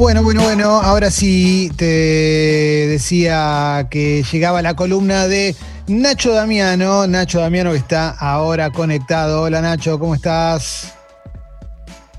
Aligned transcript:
Bueno, 0.00 0.22
bueno, 0.22 0.44
bueno, 0.44 0.80
ahora 0.80 1.10
sí 1.10 1.70
te 1.76 1.84
decía 1.84 3.86
que 3.90 4.22
llegaba 4.22 4.62
la 4.62 4.72
columna 4.72 5.28
de 5.28 5.54
Nacho 5.88 6.32
Damiano. 6.32 7.06
Nacho 7.06 7.40
Damiano 7.40 7.72
que 7.72 7.76
está 7.76 8.08
ahora 8.08 8.70
conectado. 8.70 9.42
Hola 9.42 9.60
Nacho, 9.60 9.98
¿cómo 9.98 10.14
estás? 10.14 10.94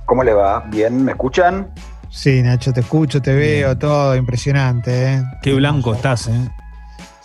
¿Cómo 0.06 0.24
le 0.24 0.32
va? 0.32 0.64
¿Bien? 0.70 1.04
¿Me 1.04 1.14
escuchan? 1.14 1.74
Sí, 2.12 2.44
Nacho, 2.44 2.72
te 2.72 2.82
escucho, 2.82 3.20
te 3.20 3.34
veo, 3.34 3.76
todo 3.76 4.16
impresionante. 4.16 5.16
¿eh? 5.16 5.24
Qué 5.42 5.56
blanco 5.56 5.96
estás, 5.96 6.28
¿eh? 6.28 6.52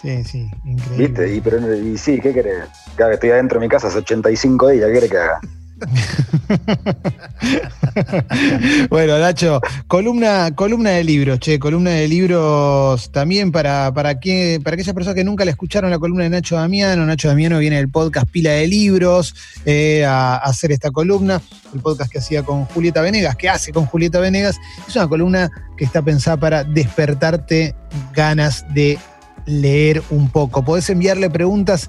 Sí, 0.00 0.24
sí, 0.24 0.50
increíble. 0.64 1.06
¿Viste? 1.06 1.34
Y, 1.34 1.40
pero, 1.42 1.76
y 1.76 1.98
sí, 1.98 2.18
¿qué 2.18 2.32
querés? 2.32 2.64
Que 2.96 3.02
haga? 3.02 3.12
estoy 3.12 3.28
adentro 3.28 3.60
de 3.60 3.66
mi 3.66 3.68
casa 3.68 3.88
hace 3.88 3.98
85 3.98 4.68
días, 4.68 4.86
¿qué 4.86 4.92
querés 4.94 5.10
que 5.10 5.18
haga? 5.18 5.38
bueno, 8.90 9.18
Nacho, 9.18 9.60
columna, 9.86 10.54
columna 10.54 10.90
de 10.90 11.04
libros, 11.04 11.38
che, 11.38 11.58
columna 11.58 11.90
de 11.90 12.08
libros 12.08 13.12
también 13.12 13.52
para, 13.52 13.92
para, 13.92 14.18
que, 14.18 14.58
para 14.62 14.72
aquellas 14.74 14.94
personas 14.94 15.14
que 15.14 15.24
nunca 15.24 15.44
le 15.44 15.50
escucharon 15.50 15.90
la 15.90 15.98
columna 15.98 16.24
de 16.24 16.30
Nacho 16.30 16.56
Damiano. 16.56 17.04
Nacho 17.04 17.28
Damiano 17.28 17.58
viene 17.58 17.76
del 17.76 17.90
podcast 17.90 18.26
Pila 18.30 18.52
de 18.52 18.66
Libros 18.66 19.34
eh, 19.66 20.06
a, 20.06 20.36
hacer 20.36 20.72
esta 20.72 20.90
columna, 20.90 21.42
el 21.74 21.80
podcast 21.80 22.10
que 22.10 22.18
hacía 22.18 22.42
con 22.42 22.64
Julieta 22.66 23.02
Venegas, 23.02 23.36
que 23.36 23.50
hace 23.50 23.72
con 23.72 23.84
Julieta 23.86 24.18
Venegas. 24.18 24.58
Es 24.88 24.96
una 24.96 25.08
columna 25.08 25.50
que 25.76 25.84
está 25.84 26.00
pensada 26.00 26.38
para 26.38 26.64
despertarte 26.64 27.74
ganas 28.14 28.64
de 28.72 28.98
leer 29.46 30.02
un 30.10 30.30
poco. 30.30 30.64
Podés 30.64 30.90
enviarle 30.90 31.30
preguntas 31.30 31.88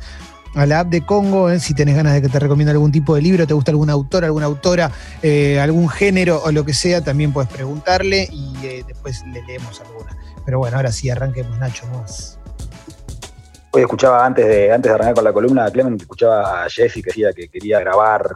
a 0.57 0.65
la 0.65 0.79
app 0.79 0.87
de 0.87 1.05
Congo, 1.05 1.51
eh, 1.51 1.59
si 1.59 1.75
tenés 1.75 1.95
ganas 1.95 2.15
de 2.15 2.21
que 2.21 2.29
te 2.29 2.39
recomiende 2.39 2.71
algún 2.71 2.91
tipo 2.91 3.13
de 3.13 3.21
libro, 3.21 3.45
te 3.45 3.53
gusta 3.53 3.69
algún 3.69 3.91
autor, 3.91 4.25
alguna 4.25 4.47
autora, 4.47 4.91
eh, 5.21 5.59
algún 5.59 5.87
género 5.87 6.41
o 6.43 6.51
lo 6.51 6.65
que 6.65 6.73
sea, 6.73 7.03
también 7.03 7.31
puedes 7.31 7.49
preguntarle 7.51 8.27
y 8.31 8.55
eh, 8.65 8.83
después 8.87 9.23
le 9.27 9.43
leemos 9.43 9.79
alguna. 9.81 10.17
Pero 10.45 10.57
bueno, 10.57 10.77
ahora 10.77 10.91
sí, 10.91 11.11
arranquemos, 11.11 11.59
Nacho, 11.59 11.85
más. 11.87 12.39
Hoy 13.71 13.83
escuchaba 13.83 14.25
antes 14.25 14.47
de, 14.47 14.71
antes 14.71 14.89
de 14.89 14.95
arrancar 14.95 15.13
con 15.13 15.23
la 15.25 15.33
columna, 15.33 15.69
Clement, 15.69 16.01
escuchaba 16.01 16.63
a 16.63 16.69
Jeffy 16.69 17.03
que 17.03 17.09
decía 17.11 17.33
que 17.33 17.49
quería 17.49 17.79
grabar 17.79 18.35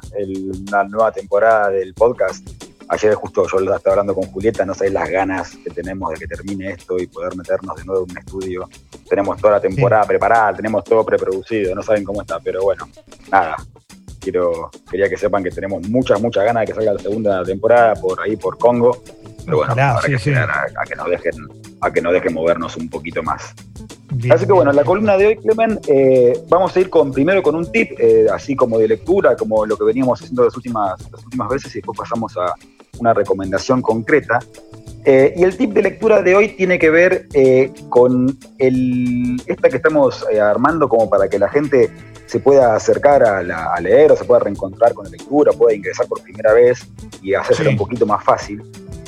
una 0.67 0.83
nueva 0.83 1.11
temporada 1.11 1.69
del 1.69 1.95
podcast 1.95 2.47
Ayer 2.91 3.13
justo 3.13 3.47
yo 3.47 3.73
estaba 3.73 3.93
hablando 3.93 4.13
con 4.13 4.25
Julieta, 4.25 4.65
no 4.65 4.73
sabés 4.73 4.91
las 4.91 5.09
ganas 5.09 5.55
que 5.63 5.69
tenemos 5.69 6.11
de 6.11 6.19
que 6.19 6.27
termine 6.27 6.71
esto 6.71 6.97
y 6.99 7.07
poder 7.07 7.37
meternos 7.37 7.77
de 7.77 7.85
nuevo 7.85 8.03
en 8.03 8.11
un 8.11 8.17
estudio. 8.17 8.69
Tenemos 9.09 9.39
toda 9.39 9.53
la 9.53 9.61
temporada 9.61 10.03
preparada, 10.03 10.55
tenemos 10.55 10.83
todo 10.83 11.05
preproducido, 11.05 11.73
no 11.73 11.81
saben 11.81 12.03
cómo 12.03 12.21
está, 12.21 12.41
pero 12.41 12.63
bueno, 12.63 12.89
nada. 13.31 13.55
Quiero, 14.19 14.69
quería 14.89 15.07
que 15.07 15.15
sepan 15.15 15.41
que 15.41 15.51
tenemos 15.51 15.87
muchas, 15.87 16.21
muchas 16.21 16.43
ganas 16.43 16.63
de 16.63 16.67
que 16.67 16.73
salga 16.73 16.93
la 16.93 16.99
segunda 16.99 17.43
temporada 17.45 17.95
por 17.95 18.19
ahí, 18.19 18.35
por 18.35 18.57
Congo. 18.57 19.01
Pero 19.45 19.57
bueno, 19.57 19.71
habrá 19.71 20.01
que 20.05 20.15
esperar 20.15 20.49
a, 20.49 20.85
que 20.85 20.95
nos 20.95 21.09
dejen, 21.09 21.33
a 21.79 21.91
que 21.91 22.01
nos 22.01 22.11
dejen 22.11 22.33
movernos 22.33 22.75
un 22.75 22.89
poquito 22.89 23.23
más. 23.23 23.55
así 24.29 24.45
que 24.45 24.51
bueno, 24.51 24.73
la 24.73 24.83
columna 24.83 25.15
de 25.15 25.27
hoy, 25.27 25.37
Clemen, 25.37 25.79
eh, 25.87 26.33
vamos 26.49 26.75
a 26.75 26.79
ir 26.81 26.89
con 26.89 27.13
primero 27.13 27.41
con 27.41 27.55
un 27.55 27.71
tip, 27.71 27.97
eh, 27.97 28.27
así 28.31 28.53
como 28.53 28.77
de 28.77 28.89
lectura, 28.89 29.37
como 29.37 29.65
lo 29.65 29.77
que 29.77 29.85
veníamos 29.85 30.21
haciendo 30.21 30.43
las 30.43 30.55
últimas, 30.57 31.01
las 31.09 31.23
últimas 31.23 31.49
veces, 31.49 31.73
y 31.73 31.79
después 31.79 31.97
pasamos 31.97 32.37
a, 32.37 32.53
una 32.99 33.13
recomendación 33.13 33.81
concreta. 33.81 34.39
Eh, 35.03 35.33
y 35.35 35.43
el 35.43 35.57
tip 35.57 35.73
de 35.73 35.81
lectura 35.81 36.21
de 36.21 36.35
hoy 36.35 36.49
tiene 36.49 36.77
que 36.77 36.91
ver 36.91 37.27
eh, 37.33 37.71
con 37.89 38.37
el, 38.59 39.41
esta 39.47 39.69
que 39.69 39.77
estamos 39.77 40.23
eh, 40.31 40.39
armando 40.39 40.87
como 40.87 41.09
para 41.09 41.27
que 41.27 41.39
la 41.39 41.49
gente 41.49 41.89
se 42.27 42.39
pueda 42.39 42.75
acercar 42.75 43.23
a, 43.23 43.79
leer 43.81 44.11
o 44.11 44.15
se 44.15 44.23
pueda 44.23 44.41
reencontrar 44.41 44.93
con 44.93 45.05
la 45.05 45.11
lectura, 45.11 45.51
pueda 45.51 45.75
ingresar 45.75 46.07
por 46.07 46.21
primera 46.21 46.53
vez 46.53 46.87
y 47.21 47.33
hacerse 47.33 47.67
un 47.67 47.77
poquito 47.77 48.05
más 48.05 48.23
fácil. 48.23 48.63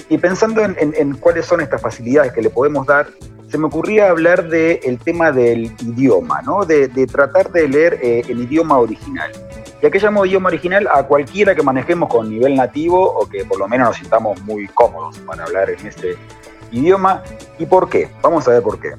Y 0.09 0.17
pensando 0.17 0.61
en, 0.61 1.13
cuáles 1.15 1.45
son 1.45 1.61
estas 1.61 1.81
facilidades 1.81 2.33
que 2.33 2.41
le 2.41 2.49
podemos 2.49 2.85
dar, 2.85 3.07
se 3.49 3.57
me 3.57 3.67
ocurría 3.67 4.09
hablar 4.09 4.49
del 4.49 4.99
tema 4.99 5.31
del 5.31 5.71
idioma, 5.81 6.41
¿no? 6.41 6.65
de, 6.65 6.89
tratar 7.07 7.49
de 7.53 7.67
leer 7.69 7.99
en 8.01 8.39
idioma 8.41 8.77
original. 8.77 9.31
¿Y 9.83 9.85
a 9.85 9.91
qué 9.91 9.99
llamo 9.99 10.25
idioma 10.25 10.47
original? 10.47 10.87
A 10.89 11.03
cualquiera 11.03 11.53
que 11.53 11.61
manejemos 11.61 12.07
con 12.07 12.29
nivel 12.29 12.55
nativo 12.55 13.03
o 13.03 13.27
que 13.27 13.43
por 13.43 13.59
lo 13.59 13.67
menos 13.67 13.89
nos 13.89 13.97
sintamos 13.97 14.41
muy 14.43 14.65
cómodos 14.69 15.19
para 15.19 15.43
hablar 15.43 15.69
en 15.71 15.85
este 15.85 16.15
idioma. 16.71 17.21
¿Y 17.59 17.65
por 17.65 17.89
qué? 17.89 18.09
Vamos 18.21 18.47
a 18.47 18.51
ver 18.51 18.63
por 18.63 18.79
qué. 18.79 18.91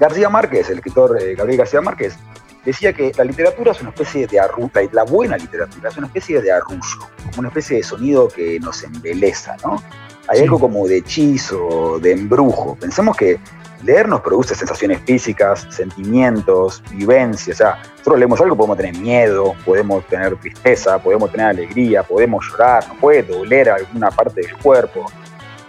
García 0.00 0.30
Márquez, 0.30 0.70
el 0.70 0.78
escritor 0.78 1.20
eh, 1.20 1.34
Gabriel 1.34 1.58
García 1.58 1.82
Márquez, 1.82 2.16
decía 2.64 2.94
que 2.94 3.12
la 3.18 3.24
literatura 3.24 3.72
es 3.72 3.82
una 3.82 3.90
especie 3.90 4.26
de 4.26 4.40
arrullo, 4.40 4.70
la 4.92 5.04
buena 5.04 5.36
literatura 5.36 5.90
es 5.90 5.98
una 5.98 6.06
especie 6.06 6.40
de 6.40 6.52
arrullo, 6.52 7.00
como 7.26 7.40
una 7.40 7.48
especie 7.48 7.76
de 7.76 7.82
sonido 7.82 8.28
que 8.28 8.58
nos 8.60 8.82
embeleza, 8.84 9.58
¿no? 9.62 9.82
Hay 10.28 10.40
algo 10.40 10.58
como 10.58 10.88
de 10.88 10.98
hechizo, 10.98 11.98
de 12.00 12.12
embrujo. 12.12 12.78
Pensemos 12.80 13.14
que 13.14 13.38
leer 13.82 14.08
nos 14.08 14.20
produce 14.20 14.54
sensaciones 14.54 15.00
físicas, 15.02 15.66
sentimientos, 15.70 16.82
vivencias. 16.90 17.56
O 17.56 17.58
sea, 17.58 17.82
nosotros 17.90 18.18
leemos 18.18 18.40
algo, 18.40 18.56
podemos 18.56 18.76
tener 18.76 18.96
miedo, 18.96 19.54
podemos 19.64 20.06
tener 20.06 20.36
tristeza, 20.36 20.98
podemos 20.98 21.30
tener 21.30 21.46
alegría, 21.46 22.02
podemos 22.02 22.46
llorar, 22.50 22.86
nos 22.88 22.98
puede 22.98 23.22
doler 23.22 23.70
alguna 23.70 24.10
parte 24.10 24.40
del 24.42 24.56
cuerpo. 24.56 25.06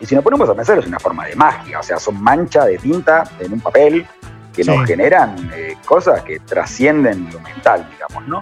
Y 0.01 0.05
si 0.05 0.15
nos 0.15 0.23
ponemos 0.23 0.49
a 0.49 0.55
pensar, 0.55 0.79
es 0.79 0.87
una 0.87 0.99
forma 0.99 1.25
de 1.25 1.35
magia, 1.35 1.79
o 1.79 1.83
sea, 1.83 1.99
son 1.99 2.21
manchas 2.21 2.67
de 2.67 2.77
tinta 2.77 3.23
en 3.39 3.53
un 3.53 3.59
papel 3.59 4.07
que 4.53 4.63
nos 4.63 4.85
generan 4.85 5.51
eh, 5.53 5.75
cosas 5.85 6.23
que 6.23 6.39
trascienden 6.39 7.29
lo 7.31 7.39
mental, 7.41 7.87
digamos, 7.91 8.27
¿no? 8.27 8.39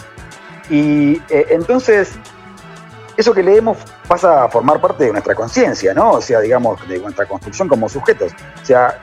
Y 0.69 1.21
eh, 1.29 1.47
entonces, 1.49 2.13
eso 3.15 3.33
que 3.33 3.43
leemos 3.43 3.77
pasa 4.07 4.43
a 4.43 4.49
formar 4.49 4.79
parte 4.79 5.05
de 5.05 5.11
nuestra 5.11 5.35
conciencia, 5.35 5.93
¿no? 5.93 6.11
O 6.11 6.21
sea, 6.21 6.39
digamos, 6.39 6.87
de 6.87 6.99
nuestra 6.99 7.25
construcción 7.25 7.67
como 7.67 7.89
sujetos. 7.89 8.31
O 8.61 8.65
sea, 8.65 8.99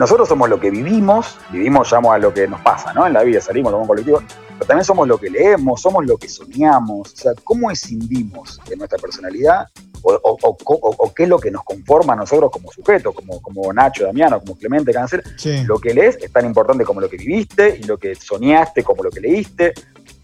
nosotros 0.00 0.30
somos 0.30 0.48
lo 0.48 0.58
que 0.58 0.70
vivimos, 0.70 1.36
vivimos, 1.52 1.92
llamo 1.92 2.10
a 2.10 2.16
lo 2.16 2.32
que 2.32 2.48
nos 2.48 2.62
pasa, 2.62 2.94
¿no? 2.94 3.06
En 3.06 3.12
la 3.12 3.22
vida 3.22 3.38
salimos, 3.38 3.70
como 3.70 3.82
un 3.82 3.86
colectivo, 3.86 4.22
pero 4.54 4.66
también 4.66 4.82
somos 4.82 5.06
lo 5.06 5.18
que 5.18 5.28
leemos, 5.28 5.82
somos 5.82 6.06
lo 6.06 6.16
que 6.16 6.26
soñamos, 6.26 7.12
o 7.12 7.16
sea, 7.16 7.32
cómo 7.44 7.70
escindimos 7.70 8.58
de 8.66 8.76
nuestra 8.76 8.96
personalidad 8.96 9.68
o, 10.02 11.12
qué 11.14 11.24
es 11.24 11.28
lo 11.28 11.38
que 11.38 11.50
nos 11.50 11.64
conforma 11.64 12.14
a 12.14 12.16
nosotros 12.16 12.50
como 12.50 12.72
sujetos, 12.72 13.14
como, 13.14 13.42
como 13.42 13.70
Nacho, 13.74 14.06
Damiano, 14.06 14.40
como 14.40 14.56
Clemente 14.56 14.90
Cáncer. 14.90 15.22
Lo 15.66 15.78
que 15.78 15.92
lees 15.92 16.16
es 16.22 16.32
tan 16.32 16.46
importante 16.46 16.82
como 16.82 17.02
lo 17.02 17.10
que 17.10 17.18
viviste 17.18 17.78
y 17.78 17.82
lo 17.82 17.98
que 17.98 18.14
soñaste 18.14 18.82
como 18.82 19.02
lo 19.02 19.10
que 19.10 19.20
leíste. 19.20 19.74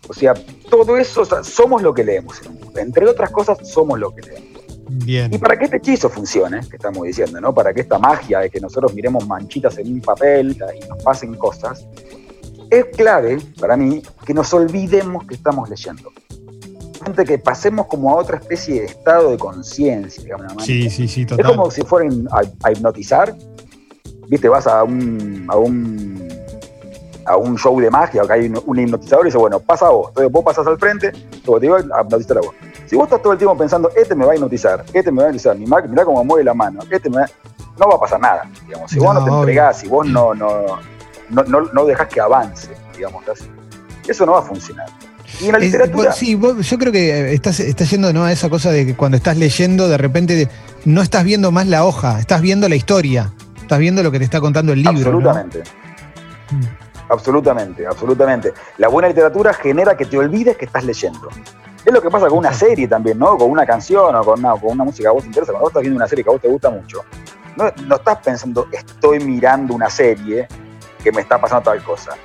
O 0.08 0.14
sea, 0.14 0.32
todo 0.70 0.96
eso, 0.96 1.26
somos 1.44 1.82
lo 1.82 1.92
que 1.92 2.02
leemos. 2.02 2.40
Entre 2.76 3.06
otras 3.06 3.30
cosas, 3.30 3.58
somos 3.68 3.98
lo 3.98 4.14
que 4.14 4.22
leemos. 4.22 4.55
Y 4.88 5.38
para 5.38 5.58
que 5.58 5.64
este 5.64 5.78
hechizo 5.78 6.08
funcione, 6.08 6.60
que 6.68 6.76
estamos 6.76 7.04
diciendo, 7.04 7.40
¿no? 7.40 7.52
Para 7.52 7.74
que 7.74 7.80
esta 7.80 7.98
magia 7.98 8.40
de 8.40 8.50
que 8.50 8.60
nosotros 8.60 8.94
miremos 8.94 9.26
manchitas 9.26 9.78
en 9.78 9.92
un 9.92 10.00
papel 10.00 10.52
y 10.52 10.88
nos 10.88 11.02
pasen 11.02 11.34
cosas, 11.34 11.86
es 12.70 12.84
clave 12.96 13.38
para 13.60 13.76
mí 13.76 14.02
que 14.24 14.34
nos 14.34 14.52
olvidemos 14.52 15.26
que 15.26 15.34
estamos 15.34 15.68
leyendo. 15.68 16.12
Que 17.24 17.38
pasemos 17.38 17.86
como 17.86 18.10
a 18.10 18.16
otra 18.16 18.38
especie 18.38 18.80
de 18.80 18.86
estado 18.86 19.30
de 19.30 19.38
conciencia, 19.38 20.24
digamos. 20.24 20.64
Sí, 20.64 20.90
sí, 20.90 21.06
sí, 21.06 21.24
total. 21.24 21.46
Es 21.46 21.56
como 21.56 21.70
si 21.70 21.82
fueran 21.82 22.26
a, 22.32 22.72
hipnotizar. 22.72 23.36
Viste, 24.28 24.48
vas 24.48 24.66
a 24.66 24.82
un, 24.82 25.46
a 25.48 25.56
un 25.56 26.28
a 27.26 27.36
un 27.36 27.58
show 27.58 27.78
de 27.80 27.90
magia, 27.90 28.22
que 28.22 28.32
hay 28.32 28.52
un, 28.66 28.78
hipnotizador 28.78 29.26
y 29.26 29.28
dice, 29.28 29.38
bueno, 29.38 29.60
pasa 29.60 29.86
a 29.86 29.90
vos. 29.90 30.08
Entonces 30.08 30.32
vos 30.32 30.44
pasas 30.44 30.66
al 30.66 30.78
frente, 30.78 31.12
luego 31.44 31.60
te 31.60 31.66
digo, 31.66 31.76
a 31.76 32.02
hipnotizar 32.02 32.38
a 32.38 32.40
vos. 32.40 32.54
Si 32.86 32.96
vos 32.96 33.04
estás 33.04 33.20
todo 33.20 33.32
el 33.32 33.38
tiempo 33.38 33.56
pensando, 33.56 33.90
este 33.94 34.14
me 34.14 34.24
va 34.24 34.32
a 34.32 34.34
hipnotizar, 34.36 34.84
este 34.92 35.10
me 35.10 35.22
va 35.22 35.28
a 35.28 35.30
hipnotizar, 35.30 35.56
mirá 35.88 36.04
cómo 36.04 36.24
mueve 36.24 36.44
la 36.44 36.54
mano, 36.54 36.80
este 36.90 37.10
me 37.10 37.18
va... 37.18 37.26
no 37.78 37.88
va 37.88 37.96
a 37.96 38.00
pasar 38.00 38.20
nada. 38.20 38.48
Digamos. 38.66 38.90
Si 38.90 38.98
vos 38.98 39.14
no 39.14 39.24
te 39.24 39.30
entregás, 39.30 39.78
si 39.78 39.88
vos 39.88 40.06
no, 40.06 40.34
no, 40.34 40.78
no, 41.30 41.44
no, 41.44 41.84
dejás 41.84 42.08
que 42.08 42.20
avance, 42.20 42.70
digamos 42.96 43.24
eso 44.08 44.26
no 44.26 44.32
va 44.32 44.38
a 44.40 44.42
funcionar. 44.42 44.86
Y 45.40 45.46
en 45.46 45.52
la 45.52 45.58
literatura. 45.58 46.12
sí, 46.12 46.38
yo 46.38 46.78
creo 46.78 46.92
que 46.92 47.34
estás, 47.34 47.60
estás 47.60 47.90
yendo 47.90 48.12
¿no? 48.12 48.24
a 48.24 48.32
esa 48.32 48.48
cosa 48.48 48.70
de 48.70 48.86
que 48.86 48.94
cuando 48.94 49.16
estás 49.16 49.36
leyendo, 49.36 49.88
de 49.88 49.98
repente 49.98 50.48
no 50.84 51.02
estás 51.02 51.24
viendo 51.24 51.50
más 51.50 51.66
la 51.66 51.84
hoja, 51.84 52.20
estás 52.20 52.40
viendo 52.40 52.68
la 52.68 52.76
historia, 52.76 53.32
estás 53.60 53.78
viendo 53.78 54.02
lo 54.02 54.10
que 54.10 54.18
te 54.18 54.24
está 54.24 54.40
contando 54.40 54.72
el 54.72 54.82
libro. 54.82 54.96
Absolutamente. 54.98 55.62
Mm. 56.50 56.86
Absolutamente, 57.08 57.86
absolutamente. 57.86 58.52
La 58.78 58.88
buena 58.88 59.08
literatura 59.08 59.52
genera 59.52 59.96
que 59.96 60.06
te 60.06 60.18
olvides 60.18 60.56
que 60.56 60.64
estás 60.64 60.84
leyendo. 60.84 61.28
Es 61.86 61.92
lo 61.92 62.02
que 62.02 62.10
pasa 62.10 62.26
con 62.26 62.38
una 62.38 62.52
serie 62.52 62.88
también, 62.88 63.16
¿no? 63.16 63.38
Con 63.38 63.48
una 63.48 63.64
canción 63.64 64.12
o 64.12 64.24
con 64.24 64.40
una, 64.40 64.56
con 64.56 64.72
una 64.72 64.82
música 64.82 65.04
que 65.04 65.08
a 65.08 65.12
vos 65.12 65.22
te 65.22 65.28
interesa. 65.28 65.52
Cuando 65.52 65.62
vos 65.62 65.70
estás 65.70 65.82
viendo 65.82 65.96
una 65.96 66.08
serie 66.08 66.24
que 66.24 66.30
a 66.30 66.32
vos 66.32 66.42
te 66.42 66.48
gusta 66.48 66.68
mucho, 66.68 67.04
no, 67.56 67.70
no 67.86 67.94
estás 67.94 68.18
pensando, 68.18 68.66
estoy 68.72 69.20
mirando 69.20 69.72
una 69.72 69.88
serie 69.88 70.48
que 71.00 71.12
me 71.12 71.20
está 71.20 71.40
pasando 71.40 71.70
tal 71.70 71.84
cosa. 71.84 72.16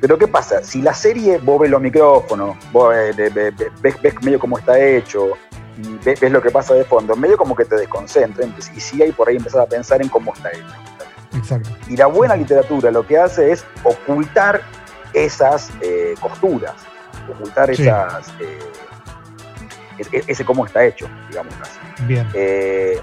Pero 0.00 0.18
¿qué 0.18 0.26
pasa? 0.26 0.64
Si 0.64 0.82
la 0.82 0.92
serie 0.92 1.38
vos 1.38 1.60
ves 1.60 1.70
los 1.70 1.80
micrófonos, 1.80 2.56
vos 2.72 2.88
ves, 2.90 3.32
ves, 3.32 4.22
medio 4.22 4.40
cómo 4.40 4.58
está 4.58 4.80
hecho, 4.80 5.28
y 5.78 5.96
ves, 6.04 6.20
lo 6.32 6.42
que 6.42 6.50
pasa 6.50 6.74
de 6.74 6.84
fondo, 6.84 7.14
medio 7.14 7.36
como 7.36 7.54
que 7.54 7.64
te 7.64 7.76
desconcentra, 7.76 8.44
y 8.44 8.80
si 8.80 9.00
hay 9.00 9.12
por 9.12 9.28
ahí 9.28 9.36
empezás 9.36 9.60
a 9.60 9.66
pensar 9.66 10.02
en 10.02 10.08
cómo 10.08 10.34
está 10.34 10.50
hecho. 10.50 10.74
Exacto. 11.36 11.70
Y 11.88 11.96
la 11.96 12.06
buena 12.06 12.34
literatura 12.34 12.90
lo 12.90 13.06
que 13.06 13.16
hace 13.16 13.52
es 13.52 13.64
ocultar 13.84 14.60
esas 15.12 15.70
eh, 15.80 16.16
costuras, 16.20 16.74
ocultar 17.32 17.70
esas... 17.70 18.28
Eh, 18.40 18.58
ese 19.98 20.44
cómo 20.44 20.66
está 20.66 20.84
hecho, 20.84 21.08
digamos 21.28 21.54
así. 21.60 22.04
Bien. 22.06 22.28
Eh, 22.34 23.00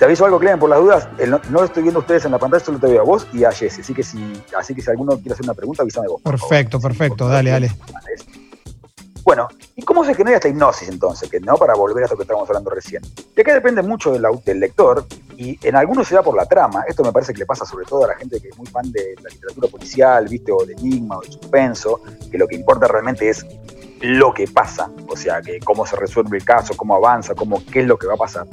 te 0.00 0.06
aviso 0.06 0.24
algo, 0.24 0.38
Clemen, 0.38 0.58
por 0.58 0.70
las 0.70 0.80
dudas. 0.80 1.08
no, 1.50 1.62
estoy 1.62 1.82
viendo 1.82 2.00
ustedes 2.00 2.24
en 2.24 2.32
la 2.32 2.38
pantalla, 2.38 2.64
solo 2.64 2.78
te 2.78 2.86
veo 2.86 3.02
a 3.02 3.04
vos 3.04 3.28
y 3.34 3.44
a 3.44 3.52
Jesse. 3.52 3.80
Así 3.80 3.92
que 3.92 4.02
si, 4.02 4.42
así 4.56 4.74
que 4.74 4.80
si 4.80 4.90
alguno 4.90 5.12
quiere 5.16 5.32
hacer 5.32 5.44
una 5.44 5.52
pregunta, 5.52 5.82
avísame 5.82 6.08
vos. 6.08 6.22
Perfecto, 6.22 6.80
perfecto. 6.80 7.28
dale, 7.28 7.50
dale. 7.50 7.70
Bueno, 9.22 9.46
¿y 9.76 9.82
cómo 9.82 10.02
se 10.04 10.14
genera 10.14 10.36
esta 10.36 10.48
hipnosis 10.48 10.88
entonces? 10.88 11.28
Que 11.28 11.38
no 11.38 11.56
para 11.56 11.74
volver 11.74 12.02
a 12.02 12.06
esto 12.06 12.16
que 12.16 12.22
estábamos 12.22 12.48
hablando 12.48 12.70
recién. 12.70 13.02
Que 13.36 13.42
acá 13.42 13.52
depende 13.52 13.82
mucho 13.82 14.12
del, 14.12 14.24
del, 14.44 14.58
lector 14.58 15.06
y 15.36 15.58
en 15.66 15.76
algunos 15.76 16.08
se 16.08 16.14
da 16.14 16.22
por 16.22 16.34
la 16.34 16.46
trama. 16.46 16.84
Esto 16.88 17.04
me 17.04 17.12
parece 17.12 17.34
que 17.34 17.40
le 17.40 17.46
pasa 17.46 17.66
sobre 17.66 17.84
todo 17.84 18.04
a 18.04 18.08
la 18.08 18.14
gente 18.14 18.40
que 18.40 18.48
es 18.48 18.56
muy 18.56 18.66
fan 18.66 18.90
de 18.90 19.14
la 19.22 19.28
literatura 19.28 19.68
policial, 19.68 20.26
¿viste? 20.26 20.50
O 20.50 20.64
de 20.64 20.72
enigma 20.72 21.18
o 21.18 21.20
de 21.20 21.30
suspenso, 21.30 22.00
que 22.30 22.38
lo 22.38 22.48
que 22.48 22.56
importa 22.56 22.88
realmente 22.88 23.28
es 23.28 23.44
lo 24.00 24.32
que 24.32 24.46
pasa, 24.46 24.90
o 25.08 25.16
sea, 25.16 25.42
que 25.42 25.60
cómo 25.60 25.86
se 25.86 25.96
resuelve 25.96 26.38
el 26.38 26.44
caso, 26.44 26.74
cómo 26.76 26.94
avanza, 26.94 27.34
cómo, 27.34 27.62
qué 27.70 27.80
es 27.80 27.86
lo 27.86 27.98
que 27.98 28.06
va 28.06 28.14
a 28.14 28.18
pasar. 28.18 28.46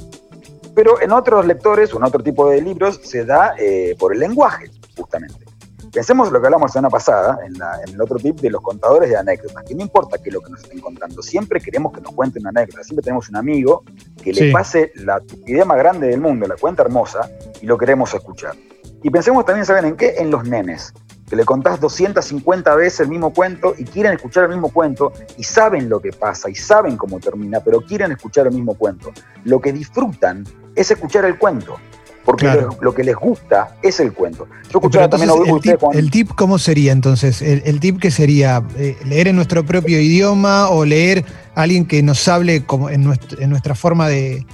Pero 0.76 1.02
en 1.02 1.12
otros 1.12 1.46
lectores 1.46 1.94
o 1.94 1.98
en 1.98 2.04
otro 2.04 2.22
tipo 2.22 2.50
de 2.50 2.62
libros 2.62 3.00
se 3.04 3.26
da 3.26 3.56
eh, 3.58 3.96
por 3.98 4.14
el 4.14 4.20
lenguaje, 4.20 4.70
justamente. 4.96 5.46
Pensemos 5.92 6.32
lo 6.32 6.40
que 6.40 6.48
hablamos 6.48 6.70
la 6.70 6.74
semana 6.74 6.90
pasada, 6.90 7.40
en, 7.46 7.56
el 7.92 8.02
otro 8.02 8.18
tip 8.18 8.40
de 8.42 8.50
los 8.50 8.62
contadores 8.62 9.10
de 9.10 9.16
anécdotas, 9.16 9.64
que 9.64 9.74
no 9.74 9.82
importa 9.82 10.18
qué 10.18 10.30
es 10.30 10.34
lo 10.34 10.42
que 10.42 10.52
nos 10.52 10.62
estén 10.62 10.80
contando, 10.80 11.24
siempre 11.24 11.62
queremos 11.62 11.94
que 11.94 12.02
nos 12.02 12.14
cuenten 12.14 12.44
una 12.44 12.50
anécdota, 12.50 12.84
siempre 12.84 13.04
tenemos 13.04 13.30
un 13.30 13.38
amigo 13.38 13.84
que 14.22 14.34
le 14.34 14.52
pase 14.52 14.92
la 14.96 15.22
idea 15.48 15.66
más 15.66 15.78
grande 15.78 16.08
del 16.08 16.20
mundo, 16.20 16.46
la 16.46 16.56
cuenta 16.56 16.84
hermosa, 16.84 17.30
y 17.62 17.66
lo 17.66 17.78
queremos 17.78 18.14
escuchar. 18.14 18.54
Y 19.02 19.10
pensemos 19.10 19.46
también, 19.46 19.66
¿saben 19.66 19.86
en 19.86 19.96
qué? 19.96 20.16
En 20.18 20.30
los 20.30 20.44
nenes 20.44 20.94
que 21.30 21.36
le 21.36 21.44
contás 21.44 21.80
250 21.80 22.76
veces 22.76 23.02
el 23.02 23.10
mismo 23.10 23.34
cuento 23.34 23.74
y 23.78 23.84
quieren 23.84 24.14
escuchar 24.14 24.46
el 24.46 24.52
mismo 24.52 24.70
cuento 24.70 25.12
y 25.38 25.44
saben 25.44 25.90
lo 25.90 26.00
que 26.00 26.12
pasa 26.12 26.50
y 26.50 26.56
saben 26.56 26.96
cómo 26.96 27.20
termina, 27.20 27.60
pero 27.60 27.82
quieren 27.82 28.12
escuchar 28.14 28.48
el 28.48 28.54
mismo 28.54 28.76
cuento. 28.76 29.12
Lo 29.44 29.60
que 29.60 29.74
disfrutan 29.74 30.46
es 30.76 30.90
escuchar 30.90 31.26
el 31.26 31.38
cuento. 31.38 31.78
Porque 32.24 32.46
lo, 32.82 32.94
que 32.94 33.06
les 33.06 33.16
gusta 33.16 33.78
es 33.82 34.02
el 34.02 34.12
cuento. 34.12 34.50
Yo 34.70 34.80
escuchaba 34.80 35.08
también 35.08 35.32
el, 35.46 35.62
tip, 35.62 35.80
el 35.94 36.12
tip, 36.12 36.32
¿cómo 36.36 36.60
sería 36.60 36.92
entonces? 36.92 37.42
¿El, 37.42 37.80
tip 37.80 38.02
que 38.02 38.12
sería 38.12 38.62
eh, 38.76 38.98
leer 39.06 39.30
en 39.30 39.38
nuestro 39.38 39.66
propio 39.66 40.02
idioma 40.02 40.68
o 40.68 40.84
leer 40.84 41.24
a 41.56 41.62
alguien 41.62 41.86
que 41.86 42.04
nos 42.04 42.28
hable 42.28 42.66
como 42.66 42.90
en 42.90 43.06
nuestra 43.06 43.76
forma 43.76 44.10
de, 44.10 44.46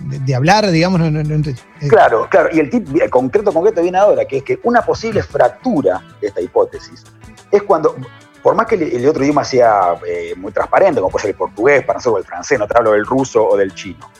de, 0.00 0.34
hablar, 0.34 0.70
digamos. 0.70 1.00
Eh. 1.00 1.88
Claro, 1.88 2.28
claro. 2.30 2.50
Y 2.52 2.60
el 2.60 2.70
tip 2.70 2.86
concreto, 3.10 3.52
concreto 3.52 3.82
viene 3.82 3.98
ahora, 3.98 4.24
que 4.24 4.38
es 4.38 4.42
que 4.42 4.60
una 4.64 4.82
posible 4.82 5.22
fractura 5.22 6.02
de 6.20 6.28
esta 6.28 6.40
hipótesis 6.40 7.04
es 7.50 7.62
cuando, 7.62 7.96
por 8.42 8.54
más 8.54 8.66
que 8.66 8.74
el, 8.74 9.08
otro 9.08 9.22
idioma 9.22 9.44
sea 9.44 9.94
eh, 10.06 10.34
muy 10.36 10.52
transparente, 10.52 11.00
como 11.00 11.10
puede 11.10 11.22
ser 11.22 11.30
el 11.30 11.36
portugués, 11.36 11.84
para 11.84 11.98
nosotros 11.98 12.24
el 12.24 12.26
francés, 12.26 12.58
no 12.58 12.66
te 12.66 12.76
hablo 12.76 12.92
del 12.92 13.06
ruso 13.06 13.46
o 13.46 13.56
del 13.56 13.74
chino, 13.74 14.10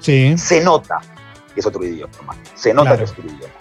se 0.00 0.60
nota 0.62 1.00
que 1.54 1.60
es 1.60 1.66
otro 1.66 1.82
idioma, 1.82 2.12
se 2.54 2.72
nota 2.74 2.96
que 2.96 3.04
es 3.04 3.10
otro 3.10 3.24
idioma. 3.24 3.52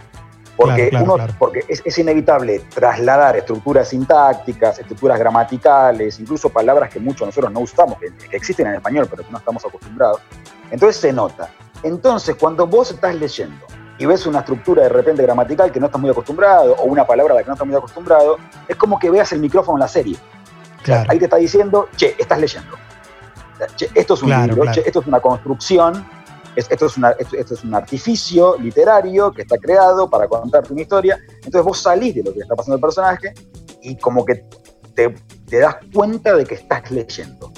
Porque, 0.58 0.90
porque 1.38 1.66
es, 1.68 1.98
inevitable 1.98 2.62
trasladar 2.74 3.36
estructuras 3.36 3.90
sintácticas, 3.90 4.80
estructuras 4.80 5.20
gramaticales, 5.20 6.18
incluso 6.18 6.50
palabras 6.50 6.90
que 6.90 7.00
muchos 7.02 7.28
nosotros 7.28 7.52
no 7.52 7.60
usamos, 7.60 8.00
que, 8.00 8.14
que 8.14 8.38
existen 8.38 8.68
en 8.68 8.76
español, 8.76 9.06
pero 9.10 9.26
que 9.26 9.32
no 9.32 9.38
estamos 9.38 9.66
acostumbrados. 9.66 10.22
Entonces 10.72 11.02
se 11.02 11.12
nota. 11.12 11.50
Entonces, 11.84 12.36
cuando 12.36 12.66
vos 12.68 12.92
estás 12.92 13.16
leyendo 13.16 13.66
y 13.98 14.06
ves 14.06 14.26
una 14.26 14.40
estructura 14.40 14.84
de 14.84 14.90
repente 14.90 15.24
gramatical 15.24 15.72
que 15.72 15.80
no 15.80 15.86
estás 15.88 16.02
muy 16.02 16.10
acostumbrado, 16.10 16.76
o 16.76 16.86
una 16.86 17.06
palabra 17.06 17.34
a 17.34 17.38
la 17.38 17.44
que 17.44 17.48
no 17.48 17.54
estás 17.54 17.68
muy 17.68 17.76
acostumbrado, 17.76 18.38
es 18.68 18.76
como 18.76 19.00
que 19.00 19.10
veas 19.10 19.32
el 19.32 19.40
micrófono 19.40 19.78
en 19.78 19.82
la 19.82 19.88
serie. 19.88 20.18
ahí 21.08 21.18
te 21.18 21.26
está 21.26 21.38
diciendo, 21.38 21.88
che, 21.96 22.16
estás 22.18 22.40
leyendo. 22.40 22.78
esto 23.94 24.14
es 24.14 24.24
un 24.24 24.30
libro, 24.30 24.64
esto 24.64 25.00
es 25.00 25.08
una 25.08 25.20
construcción, 25.20 26.06
esto, 26.56 26.86
es 26.86 26.98
esto, 27.34 27.54
es 27.54 27.64
un 27.64 27.76
artificio 27.76 28.58
literario 28.58 29.32
que 29.32 29.42
está 29.42 29.58
creado 29.58 30.10
para 30.10 30.28
contarte 30.28 30.72
una 30.72 30.82
historia. 30.82 31.20
Entonces 31.38 31.64
vos 31.64 31.82
salís 31.82 32.16
de 32.16 32.24
lo 32.24 32.34
que 32.34 32.40
está 32.40 32.56
pasando 32.56 32.76
el 32.76 32.82
personaje 32.82 33.34
y 33.82 33.98
como 33.98 34.26
que 34.26 34.46
te, 34.94 35.16
te 35.50 35.60
das 35.60 35.78
cuenta 35.94 36.36
de 36.36 36.46
que 36.46 36.56
estás 36.56 36.90
leyendo. 36.92 37.52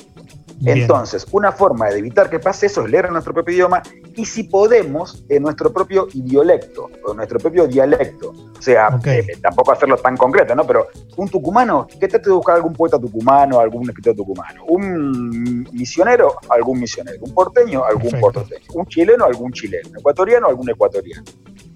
Entonces, 0.66 1.26
una 1.32 1.52
forma 1.52 1.88
de 1.88 2.00
evitar 2.00 2.30
que 2.30 2.40
pase 2.40 2.66
eso 2.66 2.84
es 2.84 2.90
leer 2.90 3.06
en 3.06 3.14
nuestro 3.14 3.34
propio 3.34 3.54
idioma 3.54 3.84
y 4.18 4.26
si 4.26 4.44
podemos, 4.44 5.24
en 5.30 5.44
nuestro 5.44 5.72
propio 5.72 6.08
idiolecto 6.12 6.90
o 7.06 7.14
nuestro 7.14 7.38
propio 7.40 7.68
dialecto. 7.68 8.32
O 8.32 8.62
sea, 8.62 9.00
eh, 9.06 9.38
tampoco 9.40 9.72
hacerlo 9.72 9.96
tan 9.98 10.18
concreto, 10.18 10.56
¿no? 10.56 10.66
Pero 10.66 10.88
un 11.16 11.30
tucumano, 11.30 11.88
¿qué 11.88 12.08
trate 12.08 12.30
de 12.30 12.36
buscar 12.36 12.56
algún 12.56 12.74
poeta 12.74 13.00
tucumano, 13.00 13.60
algún 13.60 13.88
escritor 13.88 14.16
tucumano? 14.16 14.66
Un 14.66 15.70
misionero, 15.72 16.34
algún 16.50 16.80
misionero. 16.80 17.20
Un 17.22 17.32
porteño, 17.32 17.86
algún 17.86 18.20
porteño. 18.20 18.66
Un 18.74 18.88
chileno, 18.88 19.24
algún 19.24 19.52
chileno. 19.52 19.90
Un 19.92 20.00
ecuatoriano, 20.00 20.48
algún 20.48 20.68
ecuatoriano. 20.68 21.24